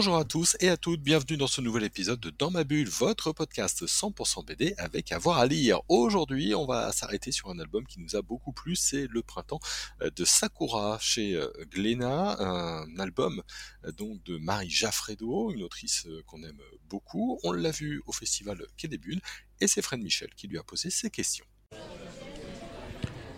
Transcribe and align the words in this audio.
Bonjour 0.00 0.16
à 0.16 0.24
tous 0.24 0.56
et 0.60 0.70
à 0.70 0.78
toutes, 0.78 1.02
bienvenue 1.02 1.36
dans 1.36 1.46
ce 1.46 1.60
nouvel 1.60 1.84
épisode 1.84 2.18
de 2.20 2.30
Dans 2.30 2.50
ma 2.50 2.64
bulle, 2.64 2.88
votre 2.88 3.32
podcast 3.32 3.84
100% 3.84 4.46
BD 4.46 4.72
avec 4.78 5.12
avoir 5.12 5.36
à 5.36 5.44
lire. 5.44 5.82
Aujourd'hui, 5.90 6.54
on 6.54 6.64
va 6.64 6.90
s'arrêter 6.90 7.32
sur 7.32 7.50
un 7.50 7.58
album 7.58 7.86
qui 7.86 8.00
nous 8.00 8.16
a 8.16 8.22
beaucoup 8.22 8.50
plu, 8.50 8.76
c'est 8.76 9.06
Le 9.10 9.20
Printemps 9.20 9.60
euh, 10.00 10.08
de 10.08 10.24
Sakura 10.24 10.96
chez 11.02 11.34
euh, 11.34 11.52
Glénat, 11.70 12.40
un 12.40 12.98
album 12.98 13.42
euh, 13.84 13.92
donc 13.92 14.22
de 14.22 14.38
Marie 14.38 14.70
Jaffredo, 14.70 15.52
une 15.52 15.62
autrice 15.62 16.08
qu'on 16.26 16.42
aime 16.44 16.62
beaucoup. 16.88 17.38
On 17.42 17.52
l'a 17.52 17.70
vu 17.70 18.00
au 18.06 18.12
festival 18.12 18.64
Quai 18.78 18.88
des 18.88 18.96
Bulles 18.96 19.20
et 19.60 19.66
c'est 19.66 19.82
Fred 19.82 20.00
Michel 20.00 20.30
qui 20.34 20.48
lui 20.48 20.56
a 20.56 20.62
posé 20.62 20.88
ces 20.88 21.10
questions. 21.10 21.44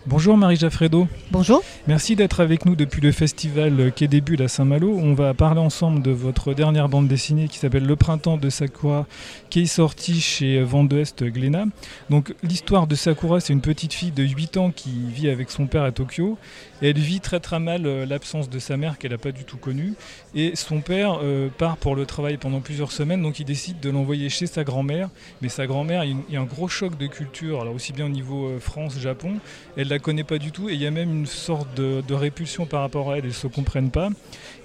Bonjour 0.05 0.35
Marie 0.35 0.57
Jaffredo. 0.57 1.07
Bonjour. 1.31 1.63
Merci 1.87 2.17
d'être 2.17 2.41
avec 2.41 2.65
nous 2.65 2.75
depuis 2.75 2.99
le 2.99 3.13
festival 3.13 3.89
Quai 3.95 4.09
des 4.09 4.19
Bulles 4.19 4.41
à 4.41 4.49
Saint-Malo. 4.49 4.99
On 5.01 5.13
va 5.13 5.33
parler 5.33 5.61
ensemble 5.61 6.01
de 6.01 6.11
votre 6.11 6.53
dernière 6.53 6.89
bande 6.89 7.07
dessinée 7.07 7.47
qui 7.47 7.57
s'appelle 7.57 7.85
Le 7.85 7.95
Printemps 7.95 8.35
de 8.35 8.49
Sakura, 8.49 9.07
qui 9.49 9.61
est 9.61 9.65
sortie 9.65 10.19
chez 10.19 10.61
Vend'Ouest 10.61 11.23
Glénat. 11.23 11.67
Donc 12.09 12.35
l'histoire 12.43 12.85
de 12.85 12.95
Sakura, 12.95 13.39
c'est 13.39 13.53
une 13.53 13.61
petite 13.61 13.93
fille 13.93 14.11
de 14.11 14.23
8 14.23 14.57
ans 14.57 14.71
qui 14.71 14.89
vit 15.07 15.29
avec 15.29 15.49
son 15.49 15.67
père 15.67 15.83
à 15.83 15.93
Tokyo. 15.93 16.37
Elle 16.81 16.99
vit 16.99 17.21
très 17.21 17.39
très 17.39 17.61
mal 17.61 17.85
euh, 17.85 18.05
l'absence 18.05 18.49
de 18.49 18.59
sa 18.59 18.75
mère 18.75 18.97
qu'elle 18.97 19.11
n'a 19.11 19.17
pas 19.17 19.31
du 19.31 19.45
tout 19.45 19.55
connue. 19.55 19.93
Et 20.35 20.57
son 20.57 20.81
père 20.81 21.19
euh, 21.23 21.47
part 21.47 21.77
pour 21.77 21.95
le 21.95 22.05
travail 22.05 22.35
pendant 22.35 22.59
plusieurs 22.59 22.91
semaines, 22.91 23.21
donc 23.21 23.39
il 23.39 23.45
décide 23.45 23.79
de 23.79 23.89
l'envoyer 23.89 24.27
chez 24.27 24.47
sa 24.47 24.65
grand-mère. 24.65 25.09
Mais 25.41 25.47
sa 25.47 25.65
grand-mère, 25.65 26.03
il 26.03 26.17
y 26.29 26.35
a 26.35 26.41
un 26.41 26.45
gros 26.45 26.67
choc 26.67 26.97
de 26.97 27.07
culture, 27.07 27.61
alors 27.61 27.73
aussi 27.73 27.93
bien 27.93 28.07
au 28.07 28.09
niveau 28.09 28.47
euh, 28.47 28.59
France-Japon. 28.59 29.35
Elle 29.77 29.92
la 29.93 29.99
connaît 29.99 30.23
pas 30.23 30.37
du 30.37 30.51
tout 30.51 30.69
et 30.69 30.73
il 30.73 30.81
y 30.81 30.87
a 30.87 30.91
même 30.91 31.11
une 31.11 31.25
sorte 31.25 31.75
de, 31.75 32.13
répulsion 32.13 32.65
par 32.65 32.81
rapport 32.81 33.11
à 33.11 33.17
elle, 33.17 33.25
ils 33.25 33.33
se 33.33 33.47
comprennent 33.47 33.91
pas. 33.91 34.09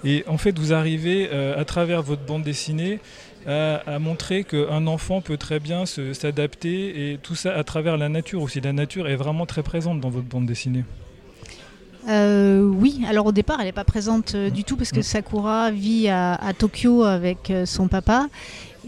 Et 0.03 0.23
en 0.27 0.37
fait, 0.37 0.57
vous 0.57 0.73
arrivez 0.73 1.29
à 1.29 1.65
travers 1.65 2.01
votre 2.01 2.23
bande 2.23 2.43
dessinée 2.43 2.99
à, 3.47 3.99
montrer 3.99 4.43
qu'un 4.43 4.87
enfant 4.87 5.21
peut 5.21 5.37
très 5.37 5.59
bien 5.59 5.85
s'adapter 5.85 7.11
et 7.11 7.17
tout 7.17 7.35
ça 7.35 7.55
à 7.55 7.63
travers 7.63 7.97
la 7.97 8.09
nature 8.09 8.41
aussi. 8.41 8.61
La 8.61 8.73
nature 8.73 9.07
est 9.07 9.15
vraiment 9.15 9.45
très 9.45 9.63
présente 9.63 9.99
dans 9.99 10.09
votre 10.09 10.27
bande 10.27 10.45
dessinée. 10.45 10.83
Euh, 12.07 12.61
oui, 12.61 13.01
alors 13.07 13.25
au 13.27 13.31
départ, 13.31 13.57
elle 13.59 13.65
n'est 13.65 13.71
pas 13.71 13.83
présente 13.83 14.33
euh, 14.33 14.49
du 14.49 14.63
tout 14.63 14.77
parce 14.77 14.91
que 14.91 15.01
Sakura 15.01 15.69
vit 15.69 16.07
à, 16.09 16.37
Tokyo 16.57 17.03
avec 17.03 17.51
euh, 17.51 17.65
son 17.65 17.87
papa 17.87 18.27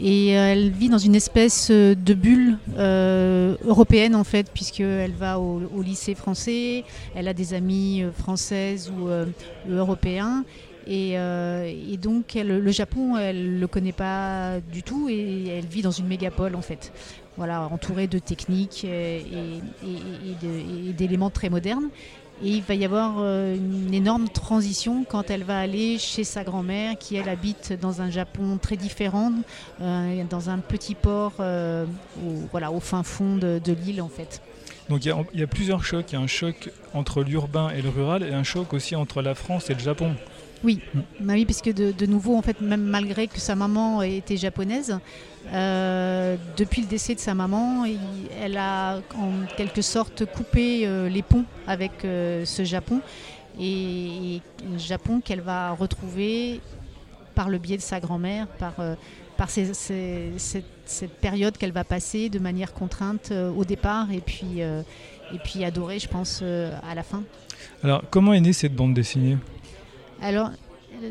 et 0.01 0.29
elle 0.29 0.71
vit 0.71 0.89
dans 0.89 0.97
une 0.97 1.15
espèce 1.15 1.69
de 1.69 2.13
bulle 2.13 2.57
européenne 2.77 4.15
en 4.15 4.23
fait, 4.23 4.49
puisqu'elle 4.51 5.13
va 5.13 5.39
au, 5.39 5.81
lycée 5.81 6.15
français, 6.15 6.83
elle 7.15 7.27
a 7.27 7.33
des 7.33 7.53
amis 7.53 8.03
françaises 8.17 8.91
ou 8.91 9.09
européens. 9.71 10.43
Et, 10.87 11.15
donc 12.01 12.33
le 12.35 12.71
Japon, 12.71 13.17
elle 13.17 13.55
ne 13.55 13.59
le 13.59 13.67
connaît 13.67 13.91
pas 13.91 14.59
du 14.71 14.81
tout 14.81 15.07
et 15.09 15.47
elle 15.47 15.65
vit 15.65 15.83
dans 15.83 15.91
une 15.91 16.07
mégapole 16.07 16.55
en 16.55 16.61
fait. 16.61 16.91
Voilà, 17.37 17.61
entourée 17.71 18.07
de 18.07 18.19
techniques 18.19 18.83
et 18.85 19.21
d'éléments 20.97 21.29
très 21.29 21.49
modernes. 21.49 21.89
Et 22.43 22.49
il 22.49 22.63
va 22.63 22.73
y 22.73 22.85
avoir 22.85 23.17
euh, 23.19 23.55
une 23.55 23.93
énorme 23.93 24.27
transition 24.27 25.05
quand 25.07 25.29
elle 25.29 25.43
va 25.43 25.59
aller 25.59 25.99
chez 25.99 26.23
sa 26.23 26.43
grand-mère, 26.43 26.97
qui 26.97 27.15
elle 27.15 27.29
habite 27.29 27.73
dans 27.79 28.01
un 28.01 28.09
Japon 28.09 28.57
très 28.59 28.77
différent, 28.77 29.31
euh, 29.81 30.23
dans 30.29 30.49
un 30.49 30.57
petit 30.57 30.95
port 30.95 31.33
euh, 31.39 31.85
au, 32.17 32.47
voilà, 32.51 32.71
au 32.71 32.79
fin 32.79 33.03
fond 33.03 33.35
de, 33.35 33.61
l'île 33.85 34.01
en 34.01 34.09
fait. 34.09 34.41
Donc 34.89 35.05
il 35.05 35.15
y, 35.35 35.43
a 35.43 35.47
plusieurs 35.47 35.85
chocs. 35.85 36.11
Il 36.11 36.15
y 36.15 36.17
a 36.17 36.21
un 36.21 36.27
choc 36.27 36.71
entre 36.93 37.23
l'urbain 37.23 37.69
et 37.69 37.81
le 37.81 37.89
rural 37.89 38.23
et 38.23 38.33
un 38.33 38.43
choc 38.43 38.73
aussi 38.73 38.95
entre 38.95 39.21
la 39.21 39.35
France 39.35 39.69
et 39.69 39.73
le 39.73 39.79
Japon. 39.79 40.15
Oui, 40.63 40.79
bah 41.19 41.33
oui 41.33 41.45
puisque 41.45 41.73
de, 41.73 41.91
de, 41.91 42.05
nouveau, 42.05 42.35
en 42.35 42.41
fait, 42.41 42.61
même 42.61 42.83
malgré 42.83 43.27
que 43.27 43.39
sa 43.39 43.55
maman 43.55 44.01
était 44.03 44.37
japonaise, 44.37 44.99
euh, 45.53 46.35
depuis 46.57 46.81
le 46.81 46.87
décès 46.87 47.15
de 47.15 47.19
sa 47.19 47.33
maman, 47.33 47.85
elle 48.39 48.57
a 48.57 48.97
en 49.15 49.45
quelque 49.57 49.81
sorte 49.81 50.25
coupé 50.25 50.85
euh, 50.85 51.09
les 51.09 51.23
ponts 51.23 51.45
avec 51.67 52.05
euh, 52.05 52.45
ce 52.45 52.63
Japon. 52.63 53.01
Et, 53.59 54.41
Japon 54.77 55.21
qu'elle 55.21 55.41
va 55.41 55.71
retrouver 55.71 56.61
par 57.33 57.49
le 57.49 57.57
biais 57.57 57.77
de 57.77 57.81
sa 57.81 57.99
grand-mère, 57.99 58.47
par, 58.47 58.75
par 59.35 59.49
cette, 59.49 61.11
période 61.19 61.57
qu'elle 61.57 61.71
va 61.71 61.83
passer 61.83 62.29
de 62.29 62.37
manière 62.37 62.73
contrainte 62.73 63.33
au 63.57 63.65
départ 63.65 64.11
et 64.11 64.19
puis, 64.19 64.59
et 64.59 65.37
puis 65.43 65.65
adorée, 65.65 65.97
je 65.99 66.07
pense, 66.07 66.43
à 66.43 66.95
la 66.95 67.03
fin. 67.03 67.23
Alors, 67.83 68.03
comment 68.11 68.33
est 68.33 68.39
née 68.39 68.53
cette 68.53 68.75
bande 68.75 68.93
dessinée? 68.93 69.37
Alors, 70.21 70.51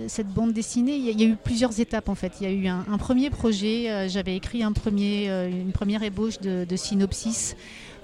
cette 0.08 0.28
bande 0.28 0.52
dessinée, 0.52 0.96
il 0.96 1.20
y, 1.20 1.24
a 1.24 1.26
eu 1.26 1.36
plusieurs 1.36 1.80
étapes 1.80 2.08
en 2.08 2.14
fait. 2.14 2.34
Il 2.40 2.44
y 2.44 2.50
a 2.50 2.52
eu 2.52 2.66
un, 2.68 2.98
premier 2.98 3.30
projet, 3.30 3.90
euh, 3.90 4.08
j'avais 4.08 4.36
écrit 4.36 4.62
euh, 4.62 5.48
une 5.50 5.72
première 5.72 6.02
ébauche 6.02 6.38
de, 6.38 6.76
synopsis 6.76 7.56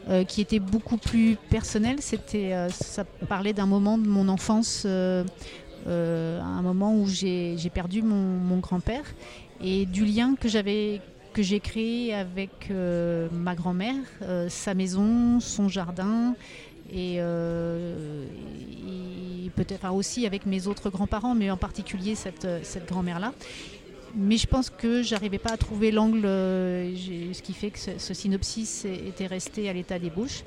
euh, 0.09 0.25
qui 0.25 0.41
était 0.41 0.59
beaucoup 0.59 0.97
plus 0.97 1.37
personnel. 1.50 1.99
C'était, 2.00 2.55
ça 2.71 3.05
parlait 3.28 3.53
d'un 3.53 3.66
moment 3.66 3.99
de 3.99 4.09
mon 4.09 4.28
enfance, 4.28 4.84
un 4.84 6.62
moment 6.62 6.95
où 6.97 7.06
j'ai 7.06 7.71
perdu 7.72 8.03
mon, 8.03 8.39
mon 8.39 8.59
grand-père 8.59 9.05
et 9.62 9.87
du 9.87 10.05
lien 10.05 10.34
que 10.34 10.49
j'avais 10.49 11.00
que 11.33 11.43
j'ai 11.43 11.61
créé 11.61 12.15
avec 12.15 12.71
ma 12.71 13.55
grand-mère, 13.55 14.03
sa 14.49 14.72
maison, 14.75 15.39
son 15.39 15.69
jardin, 15.69 16.34
et, 16.93 17.21
peut-être 19.55 19.91
aussi 19.91 20.27
avec 20.27 20.45
mes 20.45 20.67
autres 20.67 20.91
grands-parents, 20.91 21.35
mais 21.35 21.51
en 21.51 21.57
particulier 21.57 22.15
cette, 22.15 22.47
cette 22.63 22.87
grand-mère-là. 22.87 23.33
Mais 24.19 24.39
je 24.39 24.47
pense 24.47 24.71
que 24.71 25.03
j'arrivais 25.03 25.39
pas 25.39 25.53
à 25.53 25.57
trouver 25.59 25.91
l'angle, 25.91 26.25
euh, 26.25 26.97
ce 27.33 27.43
qui 27.43 27.53
fait 27.53 27.71
que 27.71 27.79
ce, 27.79 28.15
synopsis 28.15 28.87
était 28.87 29.27
resté 29.27 29.69
à 29.69 29.75
l'état 29.75 29.99
des 29.99 30.09
bouches. 30.09 30.43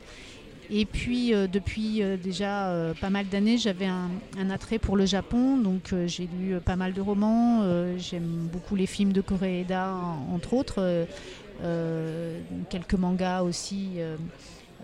Et 0.72 0.86
puis 0.86 1.34
euh, 1.34 1.46
depuis 1.48 2.02
euh, 2.02 2.18
déjà 2.18 2.74
pas 3.00 3.12
mal 3.12 3.28
d'années, 3.28 3.60
j'avais 3.60 3.86
un, 3.86 4.10
attrait 4.50 4.80
pour 4.80 4.98
le 4.98 5.06
Japon, 5.06 5.58
donc 5.58 5.94
j'ai 6.08 6.28
lu 6.40 6.60
pas 6.60 6.76
mal 6.76 6.94
de 6.94 7.02
romans, 7.02 7.64
j'aime 7.98 8.50
beaucoup 8.52 8.76
les 8.76 8.88
films 8.88 9.14
de 9.14 9.22
Koreeda 9.22 9.94
entre 10.34 10.54
autres, 10.54 11.06
quelques 12.70 12.96
mangas 12.96 13.44
aussi. 13.44 14.00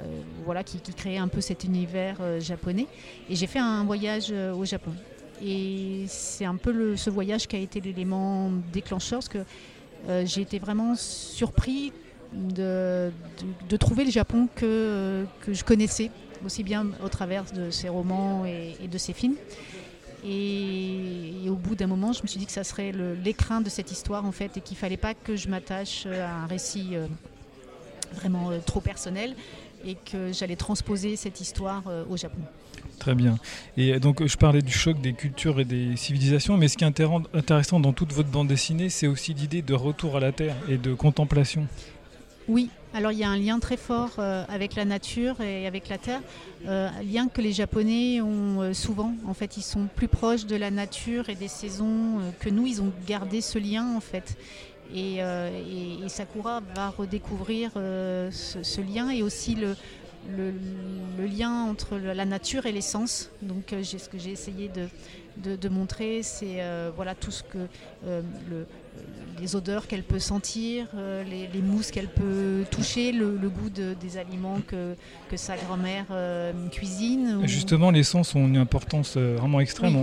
Euh, 0.02 0.22
voilà, 0.44 0.62
qui, 0.64 0.80
créait 0.80 1.18
un 1.18 1.30
peu 1.30 1.40
cet 1.40 1.64
univers 1.64 2.18
euh, 2.20 2.40
japonais. 2.42 2.88
Et 3.30 3.36
j'ai 3.36 3.48
fait 3.48 3.60
un 3.60 3.86
voyage 3.86 4.28
euh, 4.30 4.54
au 4.54 4.66
Japon. 4.66 4.92
Et 5.42 6.04
c'est 6.08 6.44
un 6.44 6.58
peu 6.58 6.98
ce 6.98 7.10
voyage 7.10 7.48
qui 7.48 7.56
a 7.56 7.60
été 7.60 7.80
l'élément 7.80 8.52
déclencheur, 8.74 9.20
parce 9.20 9.30
que 9.30 9.44
j'ai 10.24 10.42
été 10.42 10.60
vraiment 10.60 10.96
surpris 10.96 11.92
de, 12.32 13.12
trouver 13.78 14.06
le 14.06 14.12
Japon 14.12 14.48
que, 14.56 15.26
que 15.42 15.54
je 15.54 15.64
connaissais, 15.66 16.10
aussi 16.46 16.64
bien 16.64 16.88
au 17.04 17.10
travers 17.10 17.44
de 17.52 17.70
ses 17.70 17.90
romans 17.90 18.46
et, 18.46 18.88
de 18.88 18.98
ses 18.98 19.12
films. 19.12 19.36
Et, 20.26 21.34
au 21.50 21.56
bout 21.56 21.76
d'un 21.76 21.88
moment, 21.88 22.14
je 22.14 22.22
me 22.22 22.28
suis 22.28 22.40
dit 22.40 22.46
que 22.46 22.54
ça 22.54 22.64
serait 22.64 22.94
l'écrin 23.22 23.60
de 23.60 23.70
cette 23.70 23.92
histoire, 23.92 24.26
en 24.26 24.32
fait, 24.32 24.56
et 24.56 24.62
qu'il 24.62 24.76
ne 24.76 24.80
fallait 24.80 24.96
pas 24.96 25.14
que 25.14 25.36
je 25.36 25.50
m'attache 25.50 26.06
à 26.06 26.44
un 26.44 26.46
récit 26.46 26.94
vraiment 28.14 28.52
trop 28.66 28.80
personnel, 28.80 29.36
et 29.86 29.96
que 29.96 30.34
j'allais 30.34 30.56
transposer 30.56 31.16
cette 31.16 31.42
histoire 31.42 31.84
euh, 31.88 32.04
au 32.10 32.18
Japon. 32.18 32.42
Très 33.00 33.16
bien. 33.16 33.38
Et 33.78 34.00
donc 34.00 34.26
je 34.26 34.38
parlais 34.38 34.62
du 34.62 34.72
choc 34.72 35.00
des 35.02 35.14
cultures 35.14 35.60
et 35.60 35.66
des 35.66 35.96
civilisations, 35.98 36.58
mais 36.58 36.68
ce 36.68 36.78
qui 36.78 36.84
est 36.84 37.02
intéressant 37.34 37.80
dans 37.80 37.94
toute 37.94 38.14
votre 38.14 38.30
bande 38.30 38.48
dessinée, 38.48 38.90
c'est 38.90 39.08
aussi 39.08 39.34
l'idée 39.34 39.62
de 39.62 39.74
retour 39.74 40.16
à 40.18 40.20
la 40.20 40.32
Terre 40.32 40.56
et 40.70 40.78
de 40.78 40.94
contemplation. 40.94 41.68
Oui, 42.48 42.70
alors 42.94 43.12
il 43.12 43.18
y 43.18 43.24
a 43.24 43.30
un 43.30 43.38
lien 43.38 43.60
très 43.60 43.76
fort 43.76 44.12
euh, 44.20 44.46
avec 44.48 44.76
la 44.76 44.86
nature 44.86 45.42
et 45.42 45.66
avec 45.66 45.90
la 45.90 45.98
terre, 45.98 46.22
euh, 46.68 46.88
un 46.88 47.04
lien 47.04 47.28
que 47.28 47.42
les 47.42 47.54
Japonais 47.54 48.22
ont 48.22 48.72
souvent. 48.72 49.16
En 49.28 49.34
fait, 49.34 49.58
ils 49.58 49.64
sont 49.64 49.88
plus 49.96 50.08
proches 50.08 50.46
de 50.46 50.56
la 50.56 50.70
nature 50.70 51.30
et 51.30 51.36
des 51.36 51.48
saisons 51.48 52.20
que 52.40 52.50
nous. 52.50 52.68
Ils 52.68 52.84
ont 52.84 52.92
gardé 53.08 53.42
ce 53.42 53.58
lien 53.58 53.96
en 53.96 54.00
fait. 54.00 54.38
Euh, 54.94 56.04
et, 56.04 56.10
Sakura 56.10 56.62
va 56.76 56.90
redécouvrir 56.90 57.72
euh, 57.76 58.30
ce, 58.32 58.82
lien 58.82 59.10
et 59.10 59.24
aussi 59.24 59.56
le, 59.56 59.76
lien 61.20 61.64
entre 61.64 61.98
la 61.98 62.26
nature 62.26 62.66
et 62.66 62.72
l'essence. 62.72 63.30
Donc, 63.42 63.74
euh, 63.74 63.84
ce 63.84 64.10
que 64.10 64.18
j'ai 64.18 64.32
essayé 64.32 64.70
de, 64.70 65.56
de, 65.56 65.70
montrer, 65.70 66.24
c'est 66.24 66.62
voilà 66.96 67.16
tout 67.16 67.32
ce 67.32 67.44
que 67.44 67.68
le, 68.06 68.66
les 69.40 69.56
odeurs 69.56 69.88
qu'elle 69.88 70.04
peut 70.04 70.20
sentir, 70.20 70.88
euh, 70.96 71.24
les, 71.24 71.62
mousses 71.62 71.92
qu'elle 71.92 72.08
peut 72.08 72.64
toucher, 72.72 73.12
le, 73.12 73.50
goût 73.50 73.70
des 73.70 74.18
aliments 74.18 74.60
que, 74.68 74.96
que 75.30 75.38
sa 75.38 75.56
grand-mère 75.58 76.06
euh, 76.12 76.52
cuisine. 76.70 77.40
Justement, 77.44 77.92
les 77.92 78.04
sens 78.04 78.36
ont 78.36 78.48
une 78.48 78.58
importance 78.58 79.16
euh, 79.18 79.36
vraiment 79.38 79.60
extrême. 79.60 79.96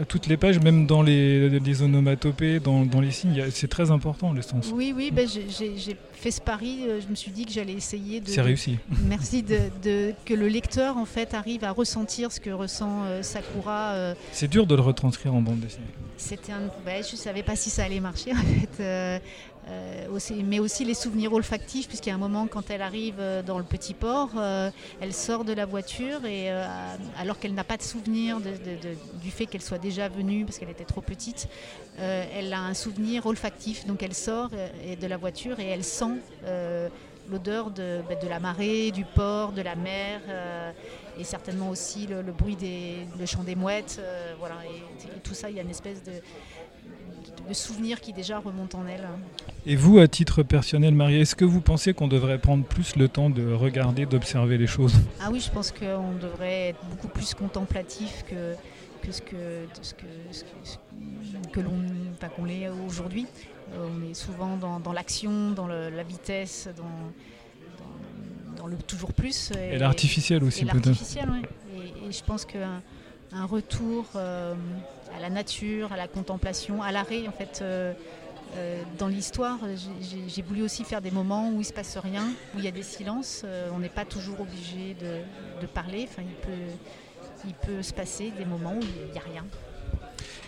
à, 0.00 0.04
toutes 0.04 0.26
les 0.26 0.36
pages, 0.36 0.60
même 0.60 0.86
dans 0.86 1.02
les, 1.02 1.48
les 1.60 1.82
onomatopées, 1.82 2.60
dans, 2.60 2.84
dans 2.84 3.00
les 3.00 3.10
signes, 3.10 3.44
c'est 3.50 3.68
très 3.68 3.90
important 3.90 4.32
les 4.32 4.42
sens. 4.42 4.70
Oui, 4.74 4.92
oui, 4.96 5.10
ben, 5.10 5.28
j'ai 5.28 5.96
fait 6.12 6.30
ce 6.30 6.40
pari. 6.40 6.80
Je 7.00 7.08
me 7.08 7.14
suis 7.14 7.30
dit 7.30 7.44
que 7.44 7.52
j'allais 7.52 7.74
essayer 7.74 8.20
de. 8.20 8.28
C'est 8.28 8.40
réussi. 8.40 8.78
Merci 9.08 9.42
de, 9.42 10.12
que 10.24 10.34
le 10.34 10.48
lecteur 10.48 10.96
en 10.96 11.04
fait 11.04 11.34
arrive 11.34 11.64
à 11.64 11.72
ressentir 11.72 12.32
ce 12.32 12.40
que 12.40 12.50
ressent 12.50 13.04
Sakura. 13.22 14.14
C'est 14.32 14.48
dur 14.48 14.66
de 14.66 14.74
le 14.74 14.82
retranscrire 14.82 15.34
en 15.34 15.42
bande 15.42 15.60
dessinée. 15.60 15.86
C'était 16.16 16.52
un. 16.52 16.70
Ben, 16.84 17.02
je 17.02 17.16
savais 17.16 17.42
pas 17.42 17.56
si 17.56 17.68
ça 17.70 17.84
allait 17.84 18.00
marcher 18.00 18.15
Euh, 18.80 19.18
euh, 19.68 20.40
mais 20.44 20.60
aussi 20.60 20.84
les 20.84 20.94
souvenirs 20.94 21.32
olfactifs, 21.32 21.88
puisqu'il 21.88 22.10
y 22.10 22.12
a 22.12 22.14
un 22.14 22.18
moment 22.18 22.46
quand 22.46 22.70
elle 22.70 22.82
arrive 22.82 23.16
euh, 23.18 23.42
dans 23.42 23.58
le 23.58 23.64
petit 23.64 23.94
port, 23.94 24.30
elle 25.00 25.12
sort 25.12 25.44
de 25.44 25.52
la 25.52 25.66
voiture 25.66 26.24
et 26.24 26.50
alors 27.18 27.38
qu'elle 27.38 27.54
n'a 27.54 27.64
pas 27.64 27.76
de 27.76 27.82
souvenir 27.82 28.38
du 28.40 29.30
fait 29.30 29.46
qu'elle 29.46 29.62
soit 29.62 29.78
déjà 29.78 30.08
venue, 30.08 30.44
parce 30.44 30.58
qu'elle 30.58 30.70
était 30.70 30.84
trop 30.84 31.00
petite, 31.00 31.48
elle 31.98 32.52
a 32.52 32.60
un 32.60 32.74
souvenir 32.74 33.26
olfactif. 33.26 33.86
Donc 33.86 34.02
elle 34.02 34.14
sort 34.14 34.50
de 34.50 35.06
la 35.06 35.16
voiture 35.16 35.58
et 35.58 35.66
elle 35.66 35.84
sent 35.84 36.20
l'odeur 37.28 37.70
de, 37.70 38.02
ben, 38.08 38.16
de, 38.20 38.28
la 38.28 38.38
marée, 38.38 38.92
du 38.92 39.04
port, 39.04 39.50
de 39.50 39.62
la 39.62 39.74
mer, 39.74 40.20
et 41.18 41.24
certainement 41.24 41.70
aussi 41.70 42.06
le, 42.06 42.22
bruit 42.22 42.56
des 42.56 42.98
le 43.18 43.26
chant 43.26 43.42
des 43.42 43.56
mouettes. 43.56 44.00
voilà, 44.38 44.56
et, 44.64 45.18
tout 45.20 45.34
ça, 45.34 45.50
il 45.50 45.56
y 45.56 45.58
a 45.58 45.62
une 45.62 45.70
espèce 45.70 46.02
de 46.04 46.12
de 47.48 47.54
souvenirs 47.54 48.00
qui 48.00 48.12
déjà 48.12 48.38
remontent 48.38 48.78
en 48.78 48.86
elle. 48.86 49.06
Et 49.66 49.76
vous, 49.76 49.98
à 49.98 50.08
titre 50.08 50.42
personnel, 50.42 50.94
Marie, 50.94 51.20
est-ce 51.20 51.36
que 51.36 51.44
vous 51.44 51.60
pensez 51.60 51.94
qu'on 51.94 52.08
devrait 52.08 52.38
prendre 52.38 52.64
plus 52.64 52.96
le 52.96 53.08
temps 53.08 53.30
de 53.30 53.52
regarder, 53.52 54.06
d'observer 54.06 54.58
les 54.58 54.66
choses? 54.66 54.94
Ah 55.20 55.28
oui, 55.32 55.40
je 55.40 55.50
pense 55.50 55.72
qu'on 55.72 56.12
devrait 56.20 56.68
être 56.68 56.84
beaucoup 56.90 57.08
plus 57.08 57.34
contemplatif 57.34 58.24
que, 58.28 58.54
que 59.02 59.12
ce 59.12 59.22
que, 59.22 59.36
ce 59.82 59.94
que, 59.94 61.50
que, 61.52 61.60
l'on 61.60 61.72
qu'on 62.36 62.44
l'est 62.44 62.68
aujourd'hui. 62.86 63.26
Euh, 63.72 63.88
on 63.90 64.10
est 64.10 64.14
souvent 64.14 64.56
dans, 64.56 64.92
l'action, 64.92 65.50
dans 65.50 65.66
la 65.66 66.02
vitesse, 66.02 66.68
dans, 66.76 68.56
dans, 68.56 68.66
le 68.66 68.76
toujours 68.76 69.12
plus. 69.12 69.52
Et, 69.52 69.78
l'artificiel 69.78 70.44
aussi 70.44 70.64
peut-être. 70.64 71.02
Et, 71.16 72.08
et, 72.08 72.12
je 72.12 72.22
pense 72.24 72.44
qu'un 72.44 72.82
un 73.32 73.46
retour 73.46 74.06
euh, 74.16 74.54
à 75.16 75.20
la 75.20 75.30
nature, 75.30 75.92
à 75.92 75.96
la 75.96 76.08
contemplation, 76.08 76.82
à 76.82 76.92
l'arrêt 76.92 77.26
en 77.28 77.32
fait. 77.32 77.60
Euh, 77.62 77.92
euh, 78.56 78.80
dans 78.96 79.08
l'histoire, 79.08 79.58
j'ai 80.00 80.40
voulu 80.40 80.62
aussi 80.62 80.84
faire 80.84 81.02
des 81.02 81.10
moments 81.10 81.50
où 81.50 81.60
il 81.60 81.64
se 81.64 81.72
passe 81.72 81.98
rien, 81.98 82.22
où 82.54 82.58
il 82.58 82.64
y 82.64 82.68
a 82.68 82.70
des 82.70 82.84
silences. 82.84 83.44
on 83.74 83.80
n'est 83.80 83.88
pas 83.88 84.04
toujours 84.04 84.40
obligé 84.40 84.94
de, 84.94 85.66
parler. 85.66 86.06
Enfin, 86.08 86.22
il, 86.22 86.34
peut, 86.36 87.44
il 87.44 87.54
peut 87.54 87.82
se 87.82 87.92
passer 87.92 88.30
des 88.30 88.44
moments 88.44 88.74
où 88.74 88.80
il 88.80 89.12
n'y 89.12 89.18
a 89.18 89.22
rien. 89.22 89.44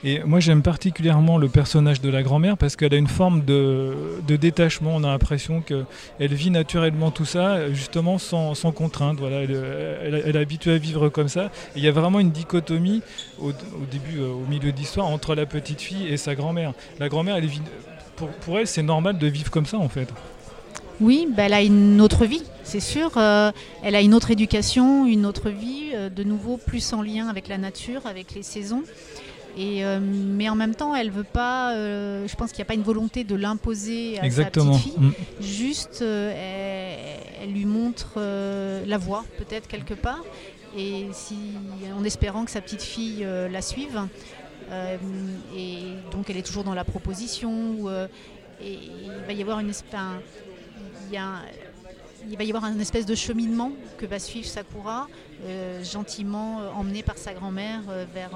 Et 0.04 0.20
moi 0.24 0.38
j'aime 0.40 0.62
particulièrement 0.62 1.38
le 1.38 1.48
personnage 1.48 2.00
de 2.00 2.08
la 2.08 2.22
grand-mère 2.22 2.56
parce 2.56 2.76
qu'elle 2.76 2.94
a 2.94 2.96
une 2.96 3.08
forme 3.08 3.44
de, 3.44 4.20
détachement. 4.26 4.94
On 4.94 5.04
a 5.04 5.08
l'impression 5.08 5.60
qu'elle 5.60 6.34
vit 6.34 6.50
naturellement 6.50 7.10
tout 7.10 7.24
ça, 7.24 7.72
justement 7.72 8.18
sans, 8.18 8.54
contrainte. 8.72 9.18
Voilà, 9.18 9.42
elle, 9.42 10.14
est 10.14 10.36
habituée 10.36 10.74
à 10.74 10.78
vivre 10.78 11.08
comme 11.08 11.28
ça. 11.28 11.50
Il 11.74 11.82
y 11.82 11.88
a 11.88 11.92
vraiment 11.92 12.20
une 12.20 12.30
dichotomie 12.30 13.02
au, 13.40 13.52
début, 13.90 14.20
euh, 14.20 14.30
au 14.30 14.46
milieu 14.48 14.72
de 14.72 14.76
l'histoire, 14.76 15.06
entre 15.06 15.34
la 15.34 15.46
petite 15.46 15.80
fille 15.80 16.06
et 16.06 16.16
sa 16.16 16.34
grand-mère. 16.34 16.72
La 17.00 17.08
grand-mère, 17.08 17.36
elle 17.36 17.48
pour, 18.16 18.28
pour 18.28 18.58
elle, 18.58 18.66
c'est 18.66 18.82
normal 18.82 19.18
de 19.18 19.26
vivre 19.26 19.50
comme 19.50 19.66
ça 19.66 19.78
en 19.78 19.88
fait. 19.88 20.08
Oui, 21.00 21.28
bah, 21.30 21.44
elle 21.44 21.54
a 21.54 21.62
une 21.62 22.00
autre 22.00 22.24
vie, 22.24 22.42
c'est 22.64 22.80
sûr. 22.80 23.12
Euh, 23.16 23.52
elle 23.84 23.94
a 23.94 24.00
une 24.00 24.14
autre 24.14 24.32
éducation, 24.32 25.06
une 25.06 25.26
autre 25.26 25.48
vie, 25.48 25.90
euh, 25.94 26.10
de 26.10 26.24
nouveau 26.24 26.56
plus 26.56 26.92
en 26.92 27.02
lien 27.02 27.28
avec 27.28 27.46
la 27.46 27.56
nature, 27.56 28.06
avec 28.06 28.34
les 28.34 28.42
saisons. 28.42 28.82
Euh, 29.56 29.98
mais 30.00 30.48
en 30.48 30.54
même 30.54 30.74
temps, 30.74 30.94
elle 30.94 31.10
veut 31.10 31.24
pas. 31.24 31.72
Euh, 31.72 32.26
je 32.26 32.36
pense 32.36 32.50
qu'il 32.50 32.58
n'y 32.58 32.62
a 32.62 32.66
pas 32.66 32.74
une 32.74 32.82
volonté 32.82 33.24
de 33.24 33.34
l'imposer 33.34 34.18
à 34.18 34.30
sa 34.30 34.44
petite 34.44 34.74
fille. 34.74 34.94
Mm. 34.98 35.10
Juste, 35.40 36.02
euh, 36.02 37.06
elle, 37.42 37.52
lui 37.52 37.64
montre 37.64 38.18
la 38.86 38.98
voie, 38.98 39.24
peut-être 39.38 39.68
quelque 39.68 39.94
part, 39.94 40.24
et 40.76 41.06
si, 41.12 41.36
en 41.96 42.04
espérant 42.04 42.44
que 42.44 42.50
sa 42.50 42.60
petite 42.60 42.82
fille 42.82 43.26
la 43.50 43.62
suive. 43.62 44.00
et 45.56 45.78
donc, 46.12 46.30
elle 46.30 46.36
est 46.36 46.46
toujours 46.46 46.64
dans 46.64 46.74
la 46.74 46.84
proposition. 46.84 47.88
et 48.62 48.78
il 49.04 49.26
va 49.26 49.32
y 49.32 49.42
avoir 49.42 49.60
une 49.60 49.70
espèce. 49.70 49.98
Il 52.30 52.36
va 52.36 52.44
y 52.44 52.50
avoir 52.50 52.64
un 52.64 52.78
espèce 52.80 53.06
de 53.06 53.14
cheminement 53.14 53.72
que 53.96 54.04
va 54.04 54.18
suivre 54.18 54.46
Sakura, 54.46 55.08
gentiment 55.82 56.60
emmenée 56.76 57.02
par 57.02 57.16
sa 57.16 57.32
grand-mère 57.32 57.82
vers 58.12 58.32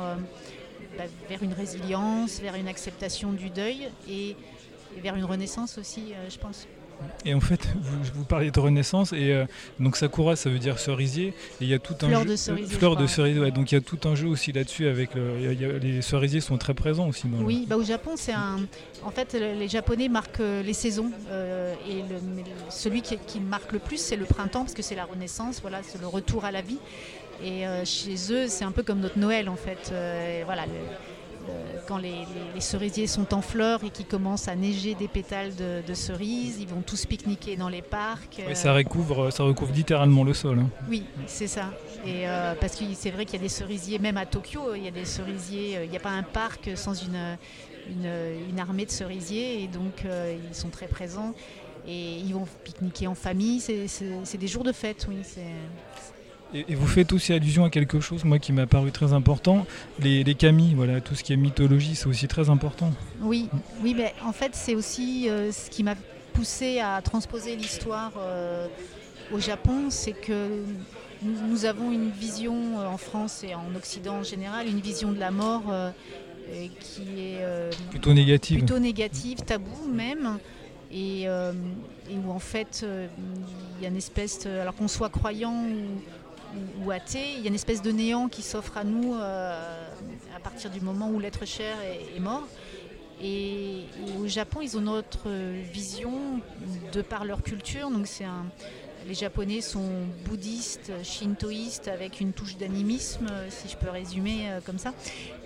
bah, 0.97 1.05
vers 1.29 1.43
une 1.43 1.53
résilience, 1.53 2.41
vers 2.41 2.55
une 2.55 2.69
acceptation 2.69 3.33
du 3.33 3.51
deuil 3.51 3.89
et, 4.09 4.37
vers 5.03 5.17
une 5.17 5.25
renaissance 5.25 5.79
aussi, 5.79 6.13
euh, 6.13 6.29
je 6.29 6.39
pense. 6.39 6.67
Et 7.25 7.35
en 7.35 7.41
fait, 7.41 7.67
vous, 7.81 7.99
vous 8.15 8.25
parlez 8.25 8.51
de 8.51 8.61
renaissance 8.61 9.13
et 9.13 9.33
euh, 9.33 9.47
donc 9.81 9.97
sakura, 9.97 10.37
ça 10.37 10.51
veut 10.51 10.59
dire 10.59 10.79
cerisier. 10.79 11.29
Et 11.29 11.63
il 11.63 11.69
y 11.69 11.75
a 11.75 11.81
tout 11.81 11.95
un 12.03 12.07
fleur 12.07 12.23
jeu, 12.23 12.29
de 12.29 12.37
cerisier. 12.37 12.77
fleur 12.77 12.97
de 12.97 13.07
cerisier. 13.07 13.51
donc 13.51 13.73
il 13.73 13.75
y 13.75 13.79
a 13.79 13.81
tout 13.81 13.99
un 14.05 14.15
jeu 14.15 14.29
aussi 14.29 14.53
là-dessus 14.53 14.87
avec 14.87 15.11
les 15.15 16.03
cerisiers 16.03 16.41
sont 16.41 16.59
très 16.59 16.75
présents 16.75 17.09
aussi. 17.09 17.27
oui, 17.41 17.65
bah, 17.67 17.77
au 17.77 17.83
Japon, 17.83 18.13
c'est 18.17 18.35
un. 18.35 18.59
En 19.03 19.11
fait, 19.11 19.33
les 19.33 19.67
Japonais 19.67 20.09
marquent 20.09 20.41
euh, 20.41 20.63
les 20.63 20.75
saisons 20.75 21.11
et 21.89 22.03
celui 22.69 23.03
qui, 23.03 23.17
qui, 23.27 23.41
marque 23.41 23.73
le 23.73 23.81
plus, 23.81 23.97
c'est 23.97 24.17
le 24.17 24.27
printemps 24.27 24.61
parce 24.61 24.75
que 24.75 24.83
c'est 24.83 24.95
la 24.95 25.07
renaissance. 25.07 25.61
Voilà, 25.61 25.81
c'est 25.83 26.01
le 26.01 26.07
retour 26.07 26.45
à 26.45 26.53
la 26.53 26.61
vie. 26.61 26.79
Et 27.43 27.67
euh, 27.67 27.85
chez 27.85 28.15
eux, 28.33 28.47
c'est 28.49 28.65
un 28.65 28.73
peu 28.73 28.83
comme 28.83 29.01
notre 29.01 29.19
Noël 29.19 29.49
en 29.49 29.57
fait. 29.57 29.91
Euh, 29.93 30.43
voilà, 30.45 30.65
quand 31.89 31.99
les, 31.99 32.15
cerisiers 32.61 33.09
sont 33.09 33.35
en 33.35 33.43
fleurs 33.43 33.83
et 33.83 33.91
qu'il 33.91 34.07
commence 34.07 34.47
à 34.47 34.55
neiger 34.55 34.95
des 34.95 35.09
pétales 35.09 35.53
de, 35.57 35.95
cerises, 35.95 36.59
ils 36.61 36.69
vont 36.69 36.83
tous 36.83 37.05
pique-niquer 37.07 37.57
dans 37.57 37.69
les 37.69 37.83
parcs. 37.83 38.41
ça, 38.55 38.73
recouvre, 38.73 39.31
ça 39.31 39.43
recouvre 39.43 39.73
littéralement 39.73 40.23
le 40.23 40.35
sol. 40.35 40.61
Hein. 40.61 40.69
Oui, 40.89 41.03
c'est 41.27 41.49
ça. 41.49 41.73
Et 42.07 42.29
euh, 42.29 42.55
parce 42.61 42.77
que 42.77 42.85
c'est 42.95 43.11
vrai 43.11 43.25
qu'il 43.25 43.35
y 43.35 43.39
a 43.39 43.43
des 43.43 43.49
cerisiers, 43.49 43.99
même 43.99 44.17
à 44.17 44.27
Tokyo, 44.27 44.75
il 44.77 44.85
y 44.85 44.89
a 44.89 44.93
des 44.93 45.05
cerisiers, 45.05 45.81
il 45.85 45.91
n'y 45.91 45.97
a 45.97 46.01
pas 46.01 46.11
un 46.11 46.23
parc 46.23 46.71
sans 46.77 46.95
une, 46.95 47.37
une, 47.91 48.61
armée 48.61 48.87
de 48.87 48.91
cerisiers, 48.91 49.65
et 49.65 49.67
donc 49.67 50.05
ils 50.05 50.55
sont 50.55 50.69
très 50.69 50.87
présents. 50.87 51.35
Et 51.89 52.19
ils 52.19 52.33
vont 52.33 52.47
pique-niquer 52.63 53.09
en 53.09 53.17
famille, 53.17 53.61
c'est 53.61 54.39
des 54.39 54.47
jours 54.47 54.63
de 54.63 54.71
fête, 54.71 55.09
oui. 55.09 55.17
Et, 56.55 56.75
vous 56.75 56.87
faites 56.87 57.13
aussi 57.13 57.33
allusion 57.33 57.65
à 57.65 57.71
quelque 57.71 58.01
chose, 58.01 58.25
moi, 58.25 58.39
qui 58.39 58.53
m'a 58.53 58.67
paru 58.67 58.93
très 58.93 59.13
important, 59.13 59.67
les, 60.01 60.23
les 60.23 60.35
kami, 60.35 60.75
voilà, 60.75 61.01
tout 61.01 61.15
ce 61.15 61.23
qui 61.23 61.33
est 61.33 61.37
mythologie, 61.37 61.95
c'est 61.95 62.07
aussi 62.07 62.29
très 62.29 62.51
important. 62.51 62.93
Oui, 63.21 63.49
oui 63.83 63.95
mais 63.97 64.13
en 64.25 64.33
fait, 64.33 64.55
c'est 64.55 64.75
aussi 64.75 65.29
euh, 65.29 65.51
ce 65.51 65.71
qui 65.71 65.83
m'a 65.83 65.95
poussé 66.35 66.81
à 66.81 67.01
transposer 67.03 67.57
l'histoire 67.57 68.13
euh, 68.19 68.67
au 69.33 69.39
Japon, 69.39 69.87
c'est 69.89 70.13
que 70.13 70.63
nous 71.23 71.65
avons 71.65 71.91
une 71.91 72.11
vision 72.11 72.81
euh, 72.81 72.87
en 72.87 72.99
France 72.99 73.45
et 73.45 73.55
en 73.55 73.75
Occident 73.75 74.17
en 74.17 74.23
général, 74.23 74.67
une 74.69 74.81
vision 74.81 75.13
de 75.13 75.19
la 75.19 75.31
mort 75.31 75.63
qui 76.81 77.03
est 77.19 77.41
plutôt 77.91 78.13
négative. 78.13 78.59
Plutôt 78.59 78.79
négative, 78.79 79.39
tabou 79.39 79.89
même. 79.91 80.39
Et, 80.95 81.27
où 81.27 82.31
en 82.31 82.39
fait 82.39 82.85
il 82.85 83.83
y 83.83 83.87
a 83.87 83.89
une 83.89 83.97
espèce, 83.97 84.45
alors 84.45 84.75
qu'on 84.75 84.89
soit 84.89 85.09
croyant 85.09 85.65
ou, 85.65 85.87
ou, 86.85 86.91
athée, 86.91 87.35
il 87.37 87.41
y 87.41 87.45
a 87.45 87.49
une 87.49 87.55
espèce 87.55 87.83
de 87.83 87.91
néant 87.93 88.29
qui 88.29 88.43
s'offre 88.43 88.77
à 88.77 88.85
nous 88.85 89.15
euh, 89.15 89.89
à 90.35 90.41
partir 90.41 90.71
du 90.71 90.81
moment 90.81 91.09
où 91.11 91.19
l'être 91.19 91.47
cher 91.47 91.77
est, 92.17 92.21
mort. 92.21 92.47
Et, 93.23 93.85
au 94.19 94.27
Japon, 94.27 94.61
ils 94.63 94.77
ont 94.77 94.81
notre 94.81 95.29
vision 95.73 96.41
de 96.93 97.03
par 97.03 97.25
leur 97.25 97.43
culture. 97.43 97.91
Donc 97.91 98.07
c'est 98.07 98.25
un, 98.25 98.47
les 99.07 99.15
Japonais 99.15 99.61
sont 99.61 99.89
bouddhistes, 100.25 100.93
shintoïstes, 101.03 101.89
avec 101.89 102.21
une 102.21 102.33
touche 102.33 102.57
d'animisme, 102.57 103.27
si 103.49 103.69
je 103.69 103.77
peux 103.77 103.91
résumer 103.91 104.49
euh, 104.49 104.61
comme 104.65 104.79
ça. 104.79 104.93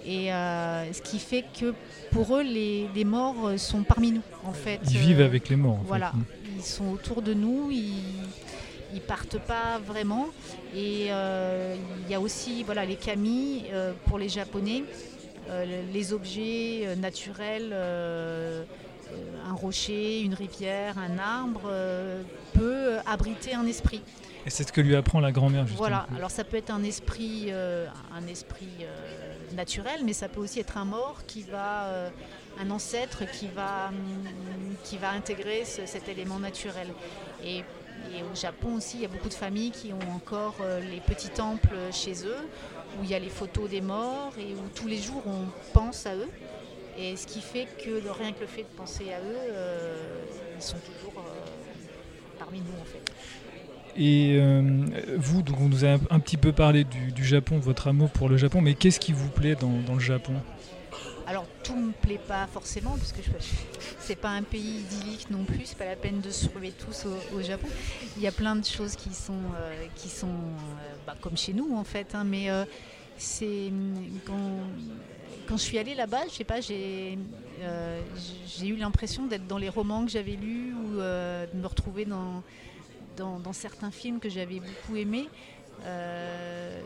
Et 0.04 0.32
euh, 0.32 0.92
ce 0.92 1.02
qui 1.02 1.18
fait 1.18 1.44
que 1.58 1.75
pour 2.10 2.36
eux, 2.36 2.42
les, 2.42 3.04
morts 3.04 3.58
sont 3.58 3.82
parmi 3.82 4.12
nous, 4.12 4.22
en 4.44 4.52
fait. 4.52 4.80
Ils 4.90 4.98
vivent 4.98 5.20
avec 5.20 5.48
les 5.48 5.56
morts. 5.56 5.80
voilà, 5.86 6.12
ils 6.56 6.64
sont 6.64 6.88
autour 6.88 7.22
de 7.22 7.34
nous. 7.34 7.70
Ils, 7.70 8.25
ils 8.95 9.00
partent 9.00 9.38
pas 9.38 9.78
vraiment. 9.85 10.26
Et 10.75 11.07
euh, 11.11 11.76
il 12.05 12.11
y 12.11 12.14
a 12.14 12.21
aussi 12.21 12.62
voilà, 12.62 12.85
les 12.85 12.97
kami 12.97 13.64
euh, 13.73 13.93
pour 14.07 14.19
les 14.19 14.28
Japonais, 14.28 14.85
euh, 15.49 15.83
les 15.93 16.12
objets 16.12 16.97
naturels, 16.97 17.75
un 19.47 19.55
rocher, 19.55 20.21
une 20.21 20.35
rivière, 20.35 20.99
un 20.99 21.19
arbre, 21.19 21.71
peut 22.52 22.97
abriter 23.07 23.55
un 23.55 23.66
esprit. 23.66 24.02
Et 24.45 24.50
c'est 24.50 24.66
ce 24.66 24.73
que 24.73 24.81
lui 24.81 24.95
apprend 24.95 25.21
la 25.21 25.33
grand-mère 25.33 25.64
Voilà, 25.76 26.07
alors 26.16 26.31
ça 26.31 26.45
peut 26.45 26.57
être 26.57 26.71
un 26.71 26.85
esprit, 26.85 27.50
un 27.52 28.26
esprit 28.26 28.87
naturel, 29.55 30.02
mais 30.05 30.12
ça 30.12 30.28
peut 30.28 30.40
aussi 30.40 30.61
être 30.61 30.76
un 30.76 30.85
mort 30.85 31.23
qui 31.26 31.43
va, 31.43 32.11
un 32.61 32.71
ancêtre 32.71 33.25
qui 33.31 33.49
va, 33.49 33.90
qui 34.85 34.99
va 34.99 35.11
intégrer 35.11 35.64
cet 35.64 36.09
élément 36.09 36.38
naturel. 36.38 36.88
Et, 37.45 37.62
au 38.30 38.34
Japon 38.34 38.76
aussi, 38.76 38.98
il 38.98 39.02
y 39.02 39.04
a 39.04 39.08
beaucoup 39.08 39.28
de 39.28 39.34
familles 39.34 39.70
qui 39.70 39.92
ont 39.92 40.14
encore 40.14 40.56
les 40.90 41.00
petits 41.00 41.30
temples 41.30 41.76
chez 41.92 42.25
eux, 42.26 42.48
où 42.98 43.04
il 43.04 43.10
y 43.10 43.14
a 43.14 43.18
les 43.18 43.28
photos 43.28 43.68
des 43.68 43.80
morts 43.80 44.32
et 44.38 44.54
où 44.54 44.68
tous 44.75 44.86
les 44.86 44.98
jours 44.98 45.22
on 45.26 45.46
pense 45.72 46.06
à 46.06 46.14
eux. 46.14 46.28
Et 46.98 47.16
ce 47.16 47.26
qui 47.26 47.40
fait 47.40 47.66
que 47.82 48.08
rien 48.10 48.32
que 48.32 48.40
le 48.40 48.46
fait 48.46 48.62
de 48.62 48.76
penser 48.76 49.12
à 49.12 49.20
eux, 49.20 49.52
ils 50.56 50.62
sont 50.62 50.78
toujours 50.78 51.22
parmi 52.38 52.60
nous 52.60 52.80
en 52.80 52.84
fait. 52.84 53.02
Et 53.98 54.36
euh, 54.38 54.84
vous, 55.16 55.42
donc 55.42 55.60
on 55.60 55.68
nous 55.68 55.84
a 55.84 55.96
un, 56.10 56.20
petit 56.20 56.36
peu 56.36 56.52
parlé 56.52 56.84
du, 56.84 57.24
Japon, 57.24 57.58
votre 57.58 57.88
amour 57.88 58.10
pour 58.10 58.28
le 58.28 58.36
Japon, 58.36 58.60
mais 58.60 58.74
qu'est-ce 58.74 59.00
qui 59.00 59.12
vous 59.12 59.30
plaît 59.30 59.54
dans, 59.54 59.94
le 59.94 60.00
Japon? 60.00 60.34
Alors 61.26 61.46
tout 61.64 61.74
me 61.74 61.92
plaît 61.92 62.20
pas 62.28 62.46
forcément 62.46 62.90
parce 62.90 63.12
que 63.12 63.20
c'est 63.98 64.16
pas 64.16 64.28
un 64.28 64.42
pays 64.42 64.80
idyllique 64.80 65.28
non 65.30 65.44
plus, 65.44 65.62
c'est 65.64 65.78
pas 65.78 65.86
la 65.86 65.96
peine 65.96 66.20
de 66.20 66.30
se 66.30 66.46
trouver 66.46 66.72
tous 66.72 67.06
au, 67.34 67.42
Japon. 67.42 67.66
Il 68.16 68.22
y 68.22 68.26
a 68.28 68.32
plein 68.32 68.54
de 68.54 68.64
choses 68.64 68.94
qui 68.94 69.12
sont 69.12 69.32
euh, 69.32 69.86
qui 69.96 70.08
sont 70.08 70.28
euh, 70.28 70.94
bah, 71.06 71.16
comme 71.20 71.36
chez 71.36 71.52
nous 71.52 71.74
en 71.74 71.82
fait, 71.82 72.14
hein, 72.14 72.22
mais 72.24 72.48
c'est 73.16 73.72
quand, 74.26 75.56
je 75.56 75.62
suis 75.62 75.78
allée 75.78 75.94
là-bas, 75.94 76.24
je 76.28 76.34
sais 76.34 76.44
pas, 76.44 76.60
j'ai 76.60 77.16
eu 78.62 78.76
l'impression 78.76 79.26
d'être 79.26 79.46
dans 79.46 79.58
les 79.58 79.70
romans 79.70 80.04
que 80.04 80.10
j'avais 80.10 80.36
lus 80.36 80.74
ou 80.74 80.96
de 80.98 81.58
me 81.58 81.66
retrouver 81.66 82.04
dans 82.04 82.42
dans, 83.16 83.52
certains 83.52 83.90
films 83.90 84.20
que 84.20 84.28
j'avais 84.28 84.61
beaucoup 84.61 84.96
aimés. 84.96 85.28
Euh, 85.85 86.80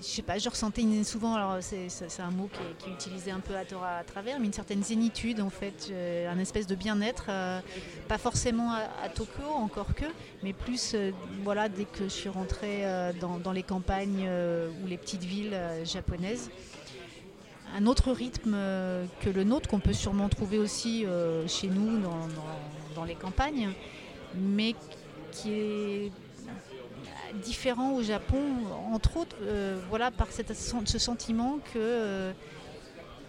je 0.00 0.06
sais 0.06 0.22
pas, 0.22 0.38
je 0.38 0.48
ressentais 0.48 0.82
souvent, 1.04 1.34
alors 1.34 1.58
c'est, 1.60 1.88
un 2.20 2.30
mot 2.30 2.48
qui 2.52 2.88
est, 2.88 2.92
utilisé 2.92 3.30
un 3.30 3.40
peu 3.40 3.54
à, 3.54 3.60
à, 3.98 4.04
travers, 4.04 4.40
mais 4.40 4.46
une 4.46 4.52
certaine 4.52 4.82
zénitude 4.82 5.40
en 5.40 5.50
fait, 5.50 5.88
euh, 5.90 6.30
un 6.30 6.38
espèce 6.38 6.66
de 6.66 6.74
bien-être, 6.74 7.26
euh, 7.28 7.60
pas 8.08 8.18
forcément 8.18 8.72
à, 8.72 9.08
Tokyo 9.10 9.44
encore 9.44 9.94
que, 9.94 10.06
mais 10.42 10.52
plus 10.52 10.92
euh, 10.94 11.12
voilà 11.42 11.68
dès 11.68 11.84
que 11.84 12.04
je 12.04 12.08
suis 12.08 12.28
rentrée 12.28 12.84
dans, 13.20 13.52
les 13.52 13.62
campagnes 13.62 14.28
ou 14.82 14.86
les 14.86 14.96
petites 14.96 15.24
villes 15.24 15.58
japonaises. 15.84 16.50
Un 17.76 17.86
autre 17.86 18.12
rythme 18.12 18.56
que 19.20 19.28
le 19.28 19.44
nôtre 19.44 19.68
qu'on 19.68 19.80
peut 19.80 19.92
sûrement 19.92 20.28
trouver 20.28 20.58
aussi 20.58 21.04
chez 21.46 21.68
nous 21.68 21.98
dans, 21.98 22.28
dans 22.94 23.04
les 23.04 23.14
campagnes, 23.14 23.70
mais 24.34 24.74
qui 25.30 25.52
est 25.52 26.12
différent 27.42 27.94
au 27.94 28.02
Japon, 28.02 28.42
entre 28.92 29.16
autres, 29.16 29.36
euh, 29.42 29.78
voilà, 29.88 30.10
par 30.10 30.28
ce 30.32 30.98
sentiment 30.98 31.58
que 31.72 31.78
euh, 31.78 32.32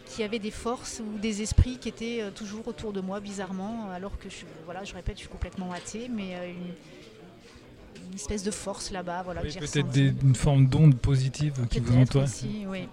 qu'il 0.05 0.22
y 0.22 0.24
avait 0.24 0.39
des 0.39 0.51
forces 0.51 1.01
ou 1.01 1.20
des 1.20 1.41
esprits 1.41 1.77
qui 1.77 1.88
étaient 1.88 2.22
euh, 2.22 2.31
toujours 2.31 2.67
autour 2.67 2.91
de 2.91 3.00
moi, 3.00 3.20
bizarrement, 3.20 3.89
alors 3.91 4.17
que 4.17 4.29
je, 4.29 4.46
voilà, 4.65 4.84
je 4.84 4.93
répète, 4.93 5.15
je 5.15 5.22
suis 5.22 5.29
complètement 5.29 5.72
athée, 5.72 6.10
mais 6.13 6.36
une, 6.50 8.15
espèce 8.15 8.43
de 8.43 8.51
force 8.51 8.91
là-bas, 8.91 9.24
voilà. 9.24 9.41
peut-être 9.41 9.98
une 9.98 10.36
forme 10.36 10.67
d'onde 10.67 10.98
positive 10.98 11.53
qui 11.70 11.79
vous 11.79 11.98
entoure. 11.98 12.25
oui. 12.67 12.88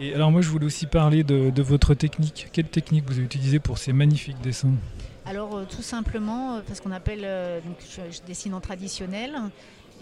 Et 0.00 0.14
alors 0.14 0.30
moi, 0.30 0.42
je 0.42 0.48
voulais 0.48 0.66
aussi 0.66 0.86
parler 0.86 1.24
de, 1.24 1.50
de 1.50 1.62
votre 1.62 1.92
technique. 1.94 2.48
Quelle 2.52 2.68
technique 2.68 3.04
vous 3.06 3.14
avez 3.14 3.24
utilisée 3.24 3.58
pour 3.58 3.78
ces 3.78 3.92
magnifiques 3.92 4.40
dessins? 4.40 4.74
Alors 5.28 5.56
euh, 5.56 5.64
tout 5.64 5.82
simplement 5.82 6.56
euh, 6.56 6.60
parce 6.66 6.80
qu'on 6.80 6.90
appelle, 6.90 7.22
euh, 7.24 7.60
donc, 7.60 7.76
je, 7.90 8.26
dessine 8.26 8.54
en 8.54 8.60
traditionnel 8.60 9.36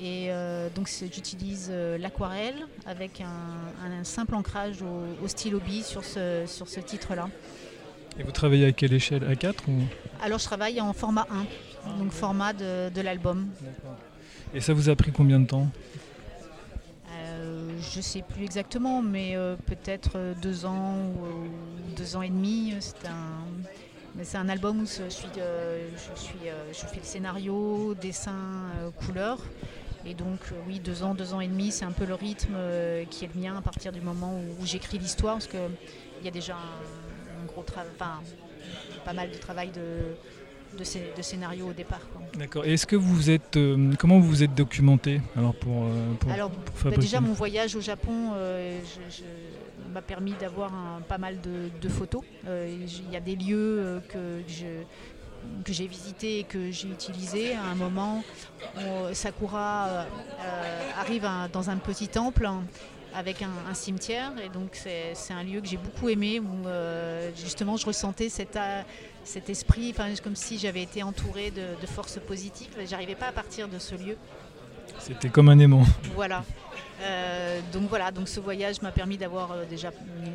et 0.01 0.29
donc 0.75 0.91
j'utilise 1.11 1.73
l'aquarelle 1.99 2.67
avec 2.85 3.23
un, 3.23 4.05
simple 4.05 4.35
ancrage 4.35 4.83
au, 4.83 5.27
stylo 5.27 5.59
bille 5.59 5.83
sur 5.83 6.05
ce, 6.05 6.45
sur 6.47 6.69
ce 6.69 6.81
titre-là. 6.81 7.31
Et 8.19 8.23
vous 8.23 8.31
travaillez 8.31 8.67
à 8.67 8.73
quelle 8.73 8.93
échelle? 8.93 9.23
A4 9.23 9.55
ou... 9.69 9.81
Alors 10.23 10.39
je 10.39 10.45
travaille 10.45 10.83
en 10.83 10.93
format 10.93 11.27
1, 11.87 11.97
donc 11.99 12.13
format 12.13 12.53
de, 12.53 12.91
de 12.91 13.01
l'album. 13.01 13.49
Et 14.53 14.61
ça 14.61 14.75
vous 14.75 14.91
a 14.91 14.97
pris 14.97 15.13
combien 15.13 15.41
de 15.41 15.47
temps? 15.47 15.69
Je 17.79 17.99
ne 17.99 18.03
sais 18.03 18.23
plus 18.23 18.45
exactement, 18.45 19.01
mais 19.01 19.35
peut-être 19.65 20.35
deux 20.43 20.67
ans 20.67 20.97
ou 20.99 21.95
deux 21.97 22.17
ans 22.17 22.23
et 22.23 22.29
demi. 22.29 22.75
C'est 22.81 23.07
un 23.07 23.47
mais 24.17 24.25
c'est 24.25 24.39
un 24.39 24.49
album 24.49 24.81
où 24.81 24.85
euh, 24.85 25.09
euh, 25.39 25.89
je 26.73 26.87
fais 26.87 26.97
le 26.97 27.05
scénario, 27.05 27.95
dessin, 28.01 28.71
euh, 28.81 28.91
couleur. 28.91 29.39
Et 30.07 30.15
donc, 30.15 30.41
oui, 30.67 30.81
deux 30.81 31.03
ans, 31.03 31.15
deux 31.15 31.35
ans 31.35 31.41
et 31.41 31.49
demi, 31.49 31.71
c'est 31.71 31.85
un 31.85 31.93
peu 31.93 32.05
le 32.05 32.15
rythme 32.15 32.57
qui 33.11 33.25
est 33.25 33.35
le 33.35 33.41
mien 33.41 33.57
à 33.57 33.61
partir 33.61 33.91
du 33.91 34.01
moment 34.01 34.39
où, 34.61 34.65
j'écris 34.65 34.99
l'histoire, 34.99 35.35
parce 35.35 35.49
qu'il 35.49 36.25
y 36.25 36.29
a 36.29 36.31
déjà 36.31 36.55
un, 36.55 37.45
gros 37.47 37.65
travail, 37.65 37.91
pas 39.05 39.13
mal 39.13 39.31
de 39.33 39.37
travail 39.37 39.71
de, 39.71 40.15
de, 40.79 41.23
scénario 41.23 41.69
au 41.69 41.73
départ. 41.73 42.01
D'accord. 42.39 42.65
Et 42.65 42.75
est-ce 42.75 42.87
que 42.87 42.97
vous 42.97 43.31
êtes, 43.31 43.59
comment 43.99 44.19
vous 44.19 44.29
vous 44.29 44.43
êtes 44.43 44.55
documenté 44.55 45.21
alors 45.37 45.55
pour, 45.55 45.87
alors, 46.31 46.51
bah, 46.85 46.91
déjà 46.97 47.21
mon 47.21 47.33
voyage 47.33 47.77
au 47.77 47.81
Japon, 47.81 48.33
je 48.35 49.25
m'a 49.97 50.03
permis 50.03 50.35
d'avoir 50.39 50.73
pas 51.09 51.17
mal 51.17 51.39
de, 51.41 51.89
photos. 51.89 52.23
Euh, 52.47 52.69
il 52.71 53.11
y 53.11 53.17
a 53.17 53.21
des 53.21 53.37
lieux 53.37 53.79
euh, 53.81 54.01
que 54.01 54.43
que 55.65 55.73
j'ai 55.73 55.87
visités 55.87 56.41
et 56.41 56.45
que 56.45 56.71
j'ai 56.73 56.89
utilisés. 56.89 57.55
À 57.55 57.63
un 57.63 57.77
moment, 57.77 58.25
Sakura 59.13 59.87
euh, 59.89 60.05
arrive 60.99 61.29
dans 61.53 61.71
un 61.71 61.77
petit 61.77 62.09
temple 62.09 62.49
avec 63.17 63.43
un, 63.43 63.75
cimetière 63.75 64.33
et 64.45 64.49
donc 64.49 64.71
c'est 64.75 65.33
un 65.33 65.43
lieu 65.43 65.61
que 65.61 65.67
j'ai 65.67 65.79
beaucoup 65.79 66.09
aimé 66.09 66.39
où 66.39 66.69
justement 67.35 67.77
je 67.77 67.87
ressentais 67.87 68.29
cet, 68.29 68.59
cet 69.25 69.49
esprit, 69.49 69.95
comme 70.23 70.37
si 70.37 70.59
j'avais 70.59 70.83
été 70.83 71.03
entourée 71.03 71.51
de, 71.51 71.81
de 71.81 71.87
forces 71.87 72.21
positives. 72.21 72.69
J'arrivais 72.89 73.15
pas 73.15 73.27
à 73.27 73.33
partir 73.33 73.69
de 73.69 73.79
ce 73.79 73.95
lieu. 73.95 74.17
C'était 74.99 75.29
comme 75.29 75.49
un 75.49 75.59
aimant. 75.59 75.85
Voilà. 76.15 76.45
Euh, 77.03 77.61
donc 77.73 77.89
voilà, 77.89 78.11
donc 78.11 78.29
ce 78.29 78.41
voyage 78.41 78.81
m'a 78.81 78.91
permis 78.91 79.19
d'avoir 79.19 79.53
euh, 79.53 79.65
déjà 79.69 79.91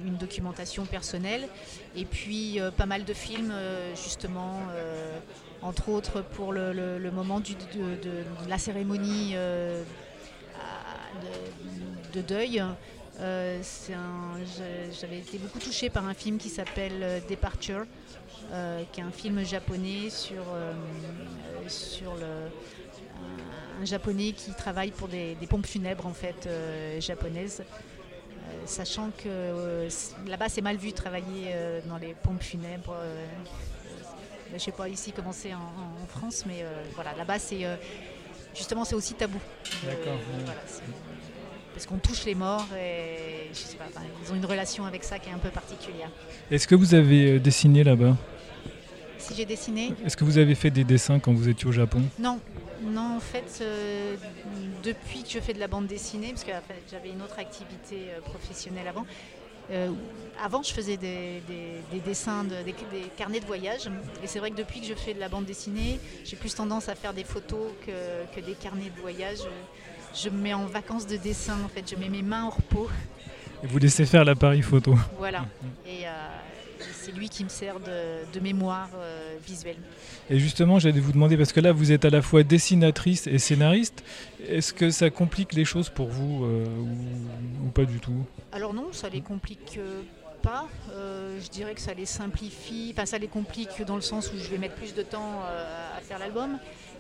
une, 0.06 0.16
documentation 0.16 0.86
personnelle 0.86 1.48
et 1.96 2.06
puis 2.06 2.60
euh, 2.60 2.70
pas 2.70 2.86
mal 2.86 3.04
de 3.04 3.14
films 3.14 3.52
justement, 3.96 4.60
entre 5.64 5.90
autres 5.90 6.22
pour 6.22 6.54
le, 6.54 7.10
moment 7.12 7.40
de, 7.40 7.46
la 8.48 8.60
cérémonie 8.60 9.34
de, 9.34 9.84
deuil. 12.20 12.62
J'avais 13.18 15.20
été 15.20 15.38
beaucoup 15.38 15.60
touchée 15.60 15.90
par 15.90 16.06
un 16.06 16.14
film 16.14 16.38
qui 16.38 16.50
s'appelle 16.50 17.24
Departure, 17.30 17.86
qui 18.92 19.00
est 19.00 19.04
un 19.04 19.12
film 19.12 19.46
japonais 19.46 20.10
sur, 20.10 20.44
sur 21.68 22.16
le 22.16 22.50
un 23.82 23.86
japonais 23.86 24.34
qui 24.34 24.52
travaille 24.52 24.92
pour 24.92 25.08
des, 25.08 25.36
pompes 25.50 25.66
funèbres 25.66 26.06
en 26.06 26.14
fait 26.14 26.48
euh, 26.48 27.02
japonaises. 27.02 27.62
Euh, 27.62 28.54
sachant 28.66 29.10
que 29.12 29.28
euh, 29.28 29.90
là-bas 30.28 30.50
c'est 30.50 30.62
mal 30.62 30.78
vu 30.78 30.92
de 30.92 30.96
travailler 30.96 31.56
dans 31.88 31.98
les 31.98 32.14
pompes 32.14 32.44
funèbres. 32.44 32.96
je 34.50 34.54
ne 34.54 34.60
sais 34.60 34.72
pas 34.72 34.88
ici 34.88 35.12
comment 35.12 35.32
c'est 35.32 35.54
en, 35.54 36.08
France, 36.08 36.44
mais 36.46 36.66
voilà, 36.96 37.14
là-bas 37.16 37.40
c'est 37.40 37.66
justement 38.56 38.86
c'est 38.86 38.96
aussi 38.96 39.14
tabou. 39.14 39.40
D'accord. 39.84 40.20
Parce 41.82 41.90
qu'on 41.90 41.98
touche 41.98 42.26
les 42.26 42.36
morts 42.36 42.68
et 42.80 43.50
je 43.52 43.58
sais 43.58 43.76
pas, 43.76 43.86
ils 44.24 44.32
ont 44.32 44.36
une 44.36 44.46
relation 44.46 44.86
avec 44.86 45.04
ça 45.04 45.18
qui 45.18 45.30
est 45.30 45.34
un 45.34 45.40
peu 45.40 45.50
particulière. 45.50 46.12
Est-ce 46.52 46.68
que 46.68 46.76
vous 46.76 46.94
avez 46.94 47.40
dessiné 47.40 47.84
là-bas? 47.84 48.16
Si 49.18 49.34
j'ai 49.34 49.46
dessiné? 49.46 49.92
Est-ce 50.06 50.16
que 50.16 50.24
vous 50.24 50.38
avez 50.38 50.54
fait 50.54 50.70
des 50.70 50.84
dessins 50.84 51.18
quand 51.18 51.34
vous 51.34 51.50
étiez 51.50 51.68
au 51.68 51.72
Japon? 51.72 52.04
Non, 52.20 52.40
non, 52.84 53.16
en 53.18 53.20
fait, 53.20 53.62
euh, 53.62 54.16
depuis 54.84 55.24
que 55.24 55.30
je 55.30 55.40
fais 55.40 55.54
de 55.54 55.60
la 55.60 55.68
bande 55.68 55.88
dessinée, 55.88 56.30
parce 56.30 56.44
que 56.44 56.52
j'avais 56.92 57.10
une 57.10 57.24
autre 57.24 57.40
activité 57.40 58.10
euh, 58.10 58.22
professionnelle 58.22 58.88
avant, 58.88 59.08
euh, 59.72 59.90
avant 60.44 60.62
je 60.62 60.74
faisais 60.74 60.98
des, 60.98 61.42
dessins, 62.06 62.44
des, 62.44 62.76
carnets 63.18 63.40
de 63.40 63.46
voyage. 63.46 63.90
Et 64.24 64.28
c'est 64.28 64.38
vrai 64.38 64.52
que 64.52 64.58
depuis 64.58 64.82
que 64.82 64.88
je 64.88 64.94
fais 64.94 65.16
de 65.16 65.20
la 65.20 65.30
bande 65.30 65.46
dessinée, 65.46 66.00
j'ai 66.26 66.36
plus 66.36 66.54
tendance 66.54 66.90
à 66.90 66.96
faire 66.96 67.14
des 67.14 67.24
photos 67.24 67.72
que, 67.86 68.40
des 68.40 68.54
carnets 68.54 68.92
de 68.96 69.02
voyage. 69.02 69.40
Je 70.14 70.30
me 70.30 70.38
mets 70.38 70.54
en 70.54 70.66
vacances 70.66 71.08
de 71.08 71.18
dessin, 71.18 71.58
en 71.64 71.70
fait, 71.70 71.90
je 71.90 71.96
mets 71.96 72.10
mes 72.10 72.22
mains 72.22 72.44
en 72.44 72.50
repos. 72.50 72.90
Et 73.64 73.68
vous 73.68 73.78
laissez 73.78 74.06
faire 74.06 74.26
l'appareil 74.26 74.62
photo. 74.62 74.96
Voilà. 75.18 75.46
Et, 75.86 76.06
c'est 77.02 77.12
lui 77.12 77.30
qui 77.30 77.44
me 77.44 77.50
sert 77.50 77.76
de, 77.80 78.40
mémoire 78.40 78.90
euh, 78.96 79.36
visuelle. 79.46 79.78
Et 80.30 80.40
justement, 80.40 80.80
j'allais 80.80 81.00
vous 81.00 81.12
demander, 81.12 81.38
parce 81.38 81.52
que 81.52 81.60
là, 81.60 81.72
vous 81.72 81.92
êtes 81.92 82.06
à 82.06 82.10
la 82.10 82.22
fois 82.22 82.44
dessinatrice 82.44 83.28
et 83.28 83.38
scénariste, 83.38 84.04
est-ce 84.48 84.74
que 84.74 84.90
ça 84.90 85.10
complique 85.10 85.54
les 85.54 85.66
choses 85.66 85.90
pour 85.90 86.08
vous 86.08 86.46
euh, 86.46 86.66
ou, 87.66 87.70
pas 87.70 87.86
du 87.86 88.00
tout? 88.00 88.26
Alors 88.52 88.74
non, 88.74 88.92
ça 88.92 89.10
les 89.10 89.22
complique 89.22 89.80
pas. 90.42 90.68
Euh, 90.92 91.40
je 91.42 91.50
dirais 91.50 91.74
que 91.74 91.82
ça 91.82 91.94
les 91.94 92.06
simplifie, 92.06 92.94
enfin 92.94 93.06
ça 93.06 93.18
les 93.18 93.28
complique 93.28 93.84
dans 93.86 93.96
le 93.96 94.02
sens 94.02 94.32
où 94.34 94.38
je 94.38 94.50
vais 94.50 94.58
mettre 94.58 94.76
plus 94.76 94.94
de 94.94 95.04
temps 95.04 95.42
à 95.96 96.02
faire 96.02 96.20
l'album 96.20 96.58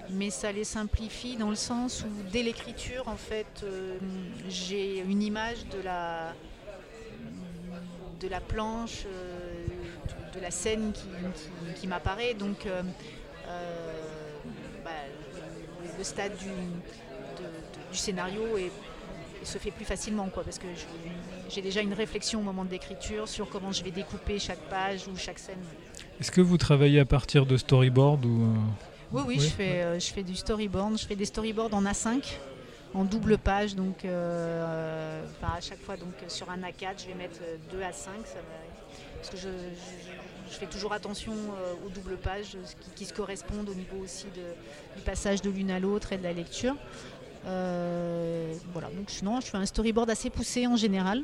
mais 0.09 0.29
ça 0.29 0.51
les 0.51 0.63
simplifie 0.63 1.37
dans 1.37 1.49
le 1.49 1.55
sens 1.55 2.03
où 2.03 2.31
dès 2.31 2.43
l'écriture, 2.43 3.07
en 3.07 3.15
fait, 3.15 3.65
j'ai 4.49 4.99
une 4.99 5.21
image 5.21 5.65
de 5.67 5.81
la, 5.81 6.33
de 8.19 8.27
la 8.27 8.41
planche, 8.41 9.05
de, 10.33 10.39
la 10.39 10.51
scène 10.51 10.93
qui, 11.75 11.87
m'apparaît. 11.87 12.33
Donc 12.33 12.67
bah, 14.83 14.91
le, 15.97 16.03
stade 16.03 16.35
du, 16.37 16.49
du 17.91 17.97
scénario 17.97 18.43
se 19.43 19.57
fait 19.57 19.71
plus 19.71 19.85
facilement, 19.85 20.29
quoi, 20.29 20.43
parce 20.43 20.59
que 20.59 20.67
j'ai 21.49 21.61
déjà 21.61 21.81
une 21.81 21.93
réflexion 21.93 22.39
au 22.39 22.43
moment 22.43 22.65
de 22.65 22.71
l'écriture 22.71 23.27
sur 23.27 23.49
comment 23.49 23.71
je 23.71 23.83
vais 23.83 23.91
découper 23.91 24.39
chaque 24.39 24.61
page 24.69 25.07
ou 25.07 25.17
chaque 25.17 25.39
scène. 25.39 25.59
Est-ce 26.19 26.31
que 26.31 26.41
vous 26.41 26.57
travaillez 26.57 26.99
à 26.99 27.05
partir 27.05 27.45
de 27.45 27.57
storyboard 27.57 28.25
ou 28.25 28.55
euh, 29.13 29.17
Oui, 29.17 29.23
oui, 29.27 29.39
Je, 29.39 29.49
fais, 29.49 29.81
euh, 29.81 29.99
je 29.99 30.11
fais 30.11 30.23
du 30.23 30.35
storyboard. 30.35 30.97
Je 30.97 31.05
fais 31.05 31.15
des 31.15 31.25
storyboards 31.25 31.73
en 31.73 31.83
A5, 31.83 32.23
en 32.93 33.03
double 33.03 33.37
page, 33.37 33.75
donc 33.75 34.05
euh, 34.05 35.23
à 35.41 35.61
chaque 35.61 35.81
fois 35.81 35.97
donc 35.97 36.13
sur 36.27 36.49
un 36.49 36.57
A4, 36.57 37.01
je 37.01 37.07
vais 37.07 37.15
mettre 37.15 37.39
2 37.71 37.79
A5, 37.79 38.09
parce 39.17 39.29
que 39.29 39.37
je, 39.37 39.47
fais 40.49 40.65
toujours 40.65 40.91
attention 40.93 41.33
aux 41.85 41.89
doubles 41.89 42.17
pages 42.17 42.57
qui, 42.95 43.05
se 43.05 43.13
correspondent 43.13 43.69
au 43.69 43.73
niveau 43.73 43.97
aussi 44.03 44.25
du 44.95 45.01
passage 45.03 45.41
de 45.41 45.49
l'une 45.49 45.71
à 45.71 45.79
l'autre 45.79 46.11
et 46.13 46.17
de 46.17 46.23
la 46.23 46.33
lecture. 46.33 46.75
Euh, 47.45 48.53
voilà, 48.71 48.89
donc 48.89 49.09
sinon, 49.09 49.39
je 49.41 49.47
fais 49.47 49.57
un 49.57 49.65
storyboard 49.65 50.09
assez 50.09 50.29
poussé 50.29 50.67
en 50.67 50.75
général. 50.75 51.23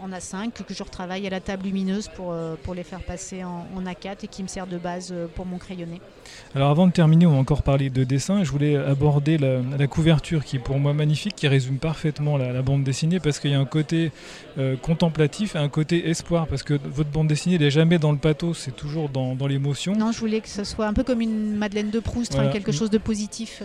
En 0.00 0.10
A5 0.10 0.50
que 0.52 0.74
je 0.74 0.82
retravaille 0.82 1.26
à 1.26 1.30
la 1.30 1.40
table 1.40 1.64
lumineuse 1.64 2.08
pour, 2.08 2.32
euh, 2.32 2.54
pour 2.62 2.74
les 2.74 2.84
faire 2.84 3.00
passer 3.00 3.42
en, 3.44 3.66
A4 3.82 4.24
et 4.24 4.28
qui 4.28 4.42
me 4.42 4.48
sert 4.48 4.66
de 4.66 4.76
base 4.76 5.10
euh, 5.12 5.26
pour 5.34 5.46
mon 5.46 5.58
crayonné. 5.58 6.00
Alors 6.54 6.70
avant 6.70 6.86
de 6.86 6.92
terminer, 6.92 7.26
on 7.26 7.32
va 7.32 7.38
encore 7.38 7.62
parler 7.62 7.90
de 7.90 8.04
dessin. 8.04 8.44
Je 8.44 8.50
voulais 8.50 8.76
aborder 8.76 9.38
la, 9.38 9.86
couverture 9.86 10.44
qui 10.44 10.56
est 10.56 10.60
pour 10.60 10.78
moi 10.78 10.92
magnifique, 10.92 11.34
qui 11.34 11.48
résume 11.48 11.78
parfaitement 11.78 12.36
la, 12.36 12.60
bande 12.62 12.84
dessinée 12.84 13.18
parce 13.18 13.38
qu'il 13.38 13.50
y 13.50 13.54
a 13.54 13.60
un 13.60 13.64
côté 13.64 14.12
euh, 14.58 14.76
contemplatif 14.76 15.54
et 15.56 15.58
un 15.58 15.68
côté 15.68 16.08
espoir 16.10 16.46
parce 16.46 16.62
que 16.62 16.78
votre 16.84 17.10
bande 17.10 17.28
dessinée 17.28 17.58
n'est 17.58 17.70
jamais 17.70 17.98
dans 17.98 18.12
le 18.12 18.18
pathos, 18.18 18.58
c'est 18.58 18.76
toujours 18.76 19.08
dans, 19.08 19.34
dans 19.34 19.46
l'émotion. 19.46 19.94
Non, 19.94 20.12
je 20.12 20.20
voulais 20.20 20.40
que 20.40 20.48
ce 20.48 20.64
soit 20.64 20.86
un 20.86 20.92
peu 20.92 21.04
comme 21.04 21.20
une 21.20 21.56
Madeleine 21.56 21.90
de 21.90 22.00
Proust, 22.00 22.36
hein, 22.36 22.50
quelque 22.52 22.72
chose 22.72 22.90
de 22.90 22.98
positif. 22.98 23.62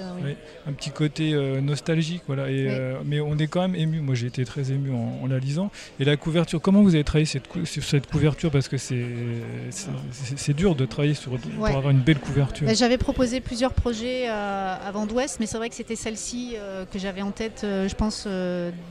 un 0.67 0.73
petit 0.73 0.91
côté 0.91 1.33
nostalgique, 1.61 2.23
voilà. 2.27 2.49
Et, 2.49 2.69
mais 3.05 3.19
on 3.19 3.37
est 3.37 3.47
quand 3.47 3.61
même 3.61 3.75
ému. 3.75 3.99
Moi 3.99 4.15
j'ai 4.15 4.27
été 4.27 4.45
très 4.45 4.71
ému 4.71 4.91
en, 4.91 5.19
en 5.23 5.27
la 5.27 5.39
lisant. 5.39 5.69
Et 5.99 6.05
la 6.05 6.15
couverture. 6.23 6.61
Comment 6.61 6.81
vous 6.81 6.95
avez 6.95 7.03
travaillé 7.03 7.25
cette, 7.25 7.47
sur 7.65 7.83
cette 7.83 8.09
couverture 8.09 8.49
Parce 8.49 8.69
que 8.69 8.77
c'est 8.77 10.53
dur 10.53 10.75
de 10.75 10.85
travailler 10.85 11.13
sur, 11.13 11.37
pour 11.37 11.67
avoir 11.67 11.89
une 11.89 11.99
belle 11.99 12.19
couverture. 12.19 12.65
Bah, 12.65 12.73
j'avais 12.73 12.97
proposé 12.97 13.41
plusieurs 13.41 13.73
projets 13.73 14.29
euh, 14.29 14.75
avant 14.87 15.05
d'Ouest, 15.05 15.37
mais 15.39 15.45
c'est 15.45 15.57
vrai 15.57 15.69
que 15.69 15.75
c'était 15.75 15.97
celle-ci 15.97 16.53
euh, 16.55 16.85
que 16.85 16.97
j'avais 16.97 17.21
en 17.21 17.31
tête, 17.31 17.61
euh, 17.63 17.89
je 17.89 17.95
pense, 17.95 18.27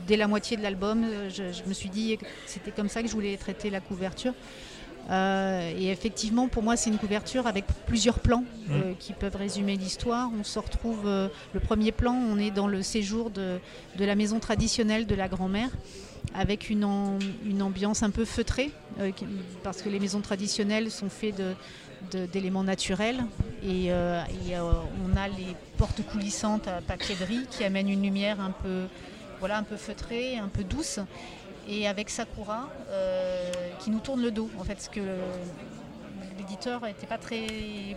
dès 0.07 0.15
la 0.15 0.27
moitié 0.27 0.55
de 0.57 0.61
l'album. 0.61 1.05
Je, 1.29 1.67
me 1.67 1.73
suis 1.73 1.89
dit 1.89 2.17
que 2.17 2.25
c'était 2.45 2.71
comme 2.71 2.89
ça 2.89 3.01
que 3.01 3.07
je 3.07 3.13
voulais 3.13 3.35
traiter 3.37 3.69
la 3.71 3.79
couverture. 3.79 4.33
et 5.09 5.89
effectivement, 5.89 6.47
pour 6.47 6.61
moi, 6.61 6.75
c'est 6.75 6.91
une 6.91 6.99
couverture 6.99 7.47
avec 7.47 7.65
plusieurs 7.87 8.19
plans 8.19 8.43
mmh. 8.67 8.73
qui 8.99 9.13
peuvent 9.13 9.35
résumer 9.35 9.75
l'histoire. 9.75 10.29
On 10.39 10.43
se 10.43 10.59
retrouve, 10.59 11.05
le 11.05 11.59
premier 11.59 11.91
plan, 11.91 12.13
on 12.13 12.37
est 12.37 12.51
dans 12.51 12.67
le 12.67 12.83
séjour 12.83 13.31
de, 13.31 13.57
de 13.97 14.05
la 14.05 14.15
maison 14.15 14.39
traditionnelle 14.39 15.07
de 15.07 15.15
la 15.15 15.27
grand-mère 15.27 15.71
avec 16.33 16.69
une, 16.69 16.83
ambiance 17.61 18.03
un 18.03 18.09
peu 18.09 18.25
feutrée, 18.25 18.71
euh, 18.99 19.11
parce 19.63 19.81
que 19.81 19.89
les 19.89 19.99
maisons 19.99 20.21
traditionnelles 20.21 20.91
sont 20.91 21.09
faites 21.09 21.41
d'éléments 22.31 22.63
naturels. 22.63 23.23
Et, 23.63 23.91
euh, 23.91 24.21
euh, 24.49 24.71
on 25.05 25.15
a 25.17 25.27
les 25.27 25.55
portes 25.77 26.03
coulissantes 26.05 26.67
à 26.67 26.81
papier 26.81 27.15
de 27.15 27.23
riz 27.23 27.45
qui 27.49 27.63
amènent 27.63 27.89
une 27.89 28.03
lumière 28.03 28.41
un 28.41 28.51
peu, 28.51 28.83
voilà, 29.39 29.57
un 29.57 29.63
peu 29.63 29.77
feutrée, 29.77 30.37
un 30.37 30.49
peu 30.49 30.63
douce. 30.63 30.99
Et 31.67 31.87
avec 31.87 32.09
Sakura 32.09 32.69
qui 33.79 33.89
nous 33.89 33.99
tourne 33.99 34.21
le 34.21 34.31
dos, 34.31 34.49
en 34.59 34.63
fait, 34.63 34.81
ce 34.81 34.89
que 34.89 34.99
n'était 36.69 37.07
pas 37.07 37.17
très 37.17 37.45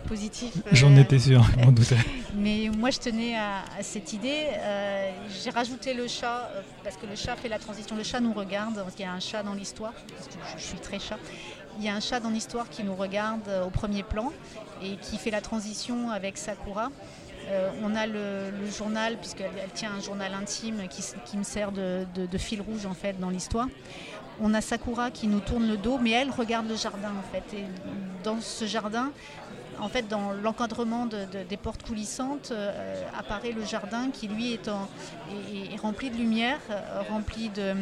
positif. 0.07 0.53
J'en 0.71 0.95
euh, 0.95 1.01
étais 1.01 1.19
sûr, 1.19 1.43
je 1.57 1.65
m'en 1.65 1.71
doutais. 1.71 1.97
Mais 2.35 2.69
moi, 2.77 2.89
je 2.89 2.99
tenais 2.99 3.35
à, 3.35 3.63
cette 3.81 4.13
idée. 4.13 4.45
Euh, 4.53 5.11
j'ai 5.43 5.49
rajouté 5.49 5.93
le 5.93 6.07
chat, 6.07 6.49
euh, 6.53 6.61
parce 6.83 6.97
que 6.97 7.05
le 7.05 7.15
chat 7.15 7.35
fait 7.35 7.49
la 7.49 7.59
transition. 7.59 7.95
Le 7.95 8.03
chat 8.03 8.19
nous 8.19 8.33
regarde, 8.33 8.75
parce 8.75 8.95
qu'il 8.95 9.05
y 9.05 9.07
a 9.07 9.13
un 9.13 9.19
chat 9.19 9.43
dans 9.43 9.53
l'histoire, 9.53 9.93
je, 10.57 10.63
suis 10.63 10.79
très 10.79 10.99
chat. 10.99 11.17
Il 11.79 11.85
y 11.85 11.89
a 11.89 11.95
un 11.95 11.99
chat 11.99 12.19
dans 12.19 12.29
l'histoire 12.29 12.69
qui 12.69 12.83
nous 12.83 12.95
regarde 12.95 13.49
au 13.65 13.69
premier 13.69 14.03
plan 14.03 14.31
et 14.83 14.95
qui 14.97 15.17
fait 15.17 15.31
la 15.31 15.41
transition 15.41 16.09
avec 16.09 16.37
Sakura. 16.37 16.89
on 17.83 17.95
a 17.95 18.07
le, 18.07 18.51
journal, 18.75 19.17
puisqu'elle 19.17 19.51
tient 19.75 19.91
un 19.95 20.01
journal 20.01 20.33
intime 20.33 20.87
qui, 20.89 21.37
me 21.37 21.43
sert 21.43 21.71
de, 21.71 22.05
de, 22.15 22.37
fil 22.37 22.61
rouge 22.61 22.85
en 22.87 22.95
fait 22.95 23.19
dans 23.19 23.29
l'histoire 23.29 23.67
on 24.41 24.53
a 24.53 24.61
Sakura 24.61 25.11
qui 25.11 25.27
nous 25.27 25.39
tourne 25.39 25.67
le 25.67 25.77
dos, 25.77 25.97
mais 25.97 26.11
elle 26.11 26.31
regarde 26.31 26.67
le 26.67 26.75
jardin 26.75 27.11
en 27.17 27.31
fait. 27.31 27.57
Et 27.57 27.65
dans 28.23 28.39
ce 28.41 28.65
jardin, 28.65 29.11
en 29.79 29.89
fait, 29.89 30.07
dans 30.07 30.31
l'encadrement 30.31 31.05
des 31.05 31.57
portes 31.57 31.83
coulissantes, 31.83 32.49
euh, 32.51 33.03
apparaît 33.17 33.51
le 33.51 33.63
jardin 33.63 34.09
qui, 34.11 34.27
lui, 34.27 34.53
est, 34.53 34.69
rempli 35.77 36.09
de 36.09 36.15
lumière, 36.15 36.59
euh, 36.71 37.01
rempli 37.09 37.49
de, 37.49 37.73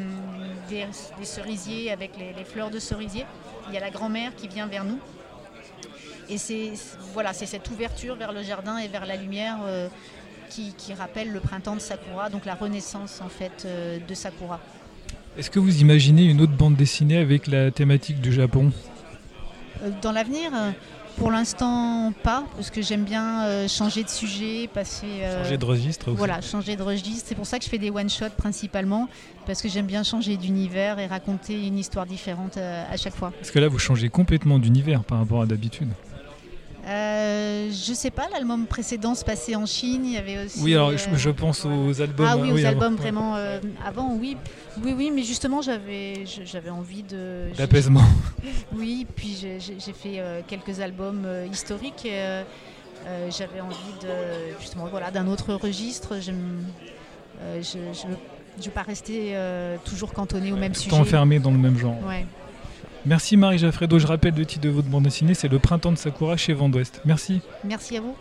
des, 0.69 0.87
cerisiers 1.23 1.91
avec 1.91 2.11
les, 2.17 2.43
fleurs 2.43 2.69
de 2.69 2.79
cerisier. 2.79 3.25
Il 3.67 3.73
y 3.73 3.77
a 3.77 3.79
la 3.79 3.91
grand-mère 3.91 4.35
qui 4.35 4.47
vient 4.47 4.67
vers 4.67 4.83
nous. 4.83 4.99
Et 6.27 6.37
c'est 6.37 6.73
voilà, 7.13 7.33
cette 7.33 7.69
ouverture 7.69 8.15
vers 8.15 8.33
le 8.33 8.41
jardin 8.41 8.77
et 8.77 8.87
vers 8.87 9.05
la 9.05 9.15
lumière 9.15 9.59
euh, 9.63 9.87
qui, 10.49 10.73
qui, 10.73 10.93
rappelle 10.93 11.31
le 11.31 11.39
printemps 11.39 11.75
de 11.75 11.81
Sakura, 11.81 12.29
donc 12.29 12.45
la 12.45 12.55
renaissance 12.55 13.21
en 13.21 13.29
fait 13.29 13.65
de 13.65 14.13
Sakura. 14.13 14.59
Est-ce 15.37 15.49
que 15.49 15.59
vous 15.59 15.81
imaginez 15.81 16.23
une 16.23 16.39
autre 16.39 16.53
bande 16.53 16.77
dessinée 16.77 17.17
avec 17.17 17.47
la 17.47 17.69
thématique 17.69 18.21
du 18.21 18.31
Japon? 18.31 18.71
Euh, 19.83 19.89
Dans 20.01 20.13
l'avenir 20.13 20.49
euh, 20.53 20.71
pour 21.17 21.29
l'instant, 21.29 22.13
pas, 22.23 22.45
parce 22.55 22.69
que 22.69 22.81
j'aime 22.81 23.03
bien 23.03 23.43
euh, 23.43 23.67
changer 23.67 24.03
de 24.03 24.09
sujet, 24.09 24.69
passer. 24.73 25.07
changer 25.43 25.57
de 25.57 25.65
registre 25.65 26.07
aussi. 26.09 26.17
Voilà, 26.17 26.39
changer 26.39 26.77
de 26.77 26.83
registre. 26.83 27.25
C'est 27.27 27.35
pour 27.35 27.45
ça 27.45 27.57
que 27.59 27.65
je 27.65 27.69
fais 27.69 27.77
des 27.77 27.89
one-shots 27.89 28.35
principalement, 28.37 29.09
parce 29.45 29.61
que 29.61 29.67
j'aime 29.67 29.87
bien 29.87 30.03
changer 30.03 30.37
d'univers 30.37 30.99
et 30.99 31.07
raconter 31.07 31.67
une 31.67 31.77
histoire 31.77 32.05
différente 32.05 32.57
à 32.57 32.95
chaque 32.95 33.15
fois. 33.15 33.31
Parce 33.31 33.51
que 33.51 33.59
là, 33.59 33.67
vous 33.67 33.79
changez 33.79 34.07
complètement 34.09 34.57
d'univers 34.57 35.03
par 35.03 35.19
rapport 35.19 35.41
à 35.41 35.45
d'habitude. 35.45 35.89
Euh, 37.25 37.69
je 37.71 37.93
sais 37.93 38.11
pas, 38.11 38.27
l'album 38.31 38.65
précédent 38.65 39.15
se 39.15 39.25
passait 39.25 39.55
en 39.55 39.65
Chine, 39.65 40.05
il 40.05 40.13
y 40.13 40.17
avait 40.17 40.45
aussi. 40.45 40.61
Oui, 40.61 40.73
alors 40.73 40.91
je, 40.95 41.29
euh, 41.29 41.33
pense 41.33 41.65
aux 41.65 42.01
albums. 42.01 42.27
Ah 42.29 42.37
oui, 42.37 42.51
aux 42.51 42.65
albums 42.65 42.95
vraiment 42.95 43.35
euh, 43.35 43.59
avant, 43.85 44.13
oui, 44.13 44.37
oui, 44.83 44.93
oui, 44.95 45.11
mais 45.13 45.23
justement 45.23 45.61
j'avais, 45.61 46.25
j'avais 46.25 46.69
envie 46.69 47.03
de. 47.03 47.47
D'apaisement. 47.57 48.03
Oui, 48.75 49.07
puis 49.15 49.37
j'ai 49.39 49.93
fait 49.93 50.21
quelques 50.47 50.79
albums 50.79 51.27
historiques. 51.51 52.07
J'avais 53.29 53.61
envie 53.61 53.93
de 54.01 54.57
justement 54.59 54.87
voilà 54.87 55.11
d'un 55.11 55.27
autre 55.27 55.53
registre. 55.53 56.19
je 56.21 56.31
ne 56.31 56.63
veux 58.63 58.71
pas 58.71 58.83
rester 58.83 59.35
toujours 59.85 60.13
cantonné 60.13 60.51
au 60.51 60.57
même 60.57 60.73
sujet. 60.73 60.95
Enfermé 60.95 61.39
dans 61.39 61.51
le 61.51 61.57
même 61.57 61.77
genre. 61.77 61.95
Ouais. 62.05 62.25
Merci 63.05 63.37
Marie 63.37 63.59
Jaffredo. 63.59 63.99
Je 63.99 64.07
rappelle 64.07 64.33
le 64.33 64.47
titre 64.47 64.63
de 64.63 64.69
votre 64.69 64.87
bande 64.87 65.03
dessinée, 65.03 65.35
c'est 65.35 65.47
Le 65.47 65.59
printemps 65.59 65.91
de 65.91 65.97
Sakura 65.97 66.37
chez 66.37 66.53
Vent 66.53 66.69
d'Ouest. 66.69 67.01
Merci. 67.05 67.39
Merci 67.63 67.97
à 67.97 68.01
vous. 68.01 68.15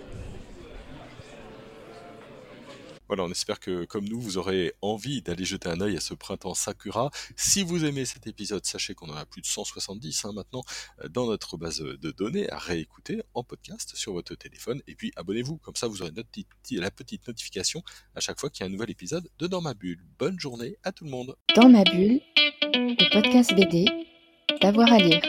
Voilà, 3.08 3.24
on 3.24 3.30
espère 3.30 3.60
que, 3.60 3.84
comme 3.84 4.06
nous, 4.06 4.20
vous 4.20 4.36
aurez 4.36 4.74
envie 4.82 5.22
d'aller 5.22 5.44
jeter 5.46 5.70
un 5.70 5.80
œil 5.80 5.96
à 5.96 6.00
ce 6.00 6.12
printemps 6.12 6.52
Sakura. 6.52 7.10
Si 7.34 7.62
vous 7.62 7.86
aimez 7.86 8.04
cet 8.04 8.26
épisode, 8.26 8.66
sachez 8.66 8.94
qu'on 8.94 9.08
en 9.08 9.16
a 9.16 9.24
plus 9.24 9.40
de 9.40 9.46
170 9.46 10.26
hein, 10.26 10.32
maintenant 10.34 10.62
dans 11.08 11.26
notre 11.26 11.56
base 11.56 11.78
de 11.78 12.10
données 12.10 12.50
à 12.50 12.58
réécouter 12.58 13.22
en 13.32 13.42
podcast 13.42 13.92
sur 13.94 14.12
votre 14.12 14.34
téléphone. 14.34 14.82
Et 14.86 14.94
puis 14.94 15.12
abonnez-vous, 15.16 15.56
comme 15.58 15.76
ça 15.76 15.86
vous 15.86 16.02
aurez 16.02 16.12
la 16.14 16.90
petite 16.90 17.26
notification 17.26 17.82
à 18.14 18.20
chaque 18.20 18.38
fois 18.38 18.50
qu'il 18.50 18.64
y 18.64 18.64
a 18.64 18.66
un 18.66 18.72
nouvel 18.72 18.90
épisode 18.90 19.30
de 19.38 19.46
Dans 19.46 19.62
ma 19.62 19.72
bulle. 19.72 20.04
Bonne 20.18 20.38
journée 20.38 20.76
à 20.82 20.92
tout 20.92 21.04
le 21.04 21.10
monde. 21.10 21.36
Dans 21.56 21.70
ma 21.70 21.84
bulle, 21.84 22.20
le 22.62 23.12
podcast 23.12 23.54
BD 23.54 23.86
d'avoir 24.60 24.92
à 24.92 24.98
lire. 24.98 25.22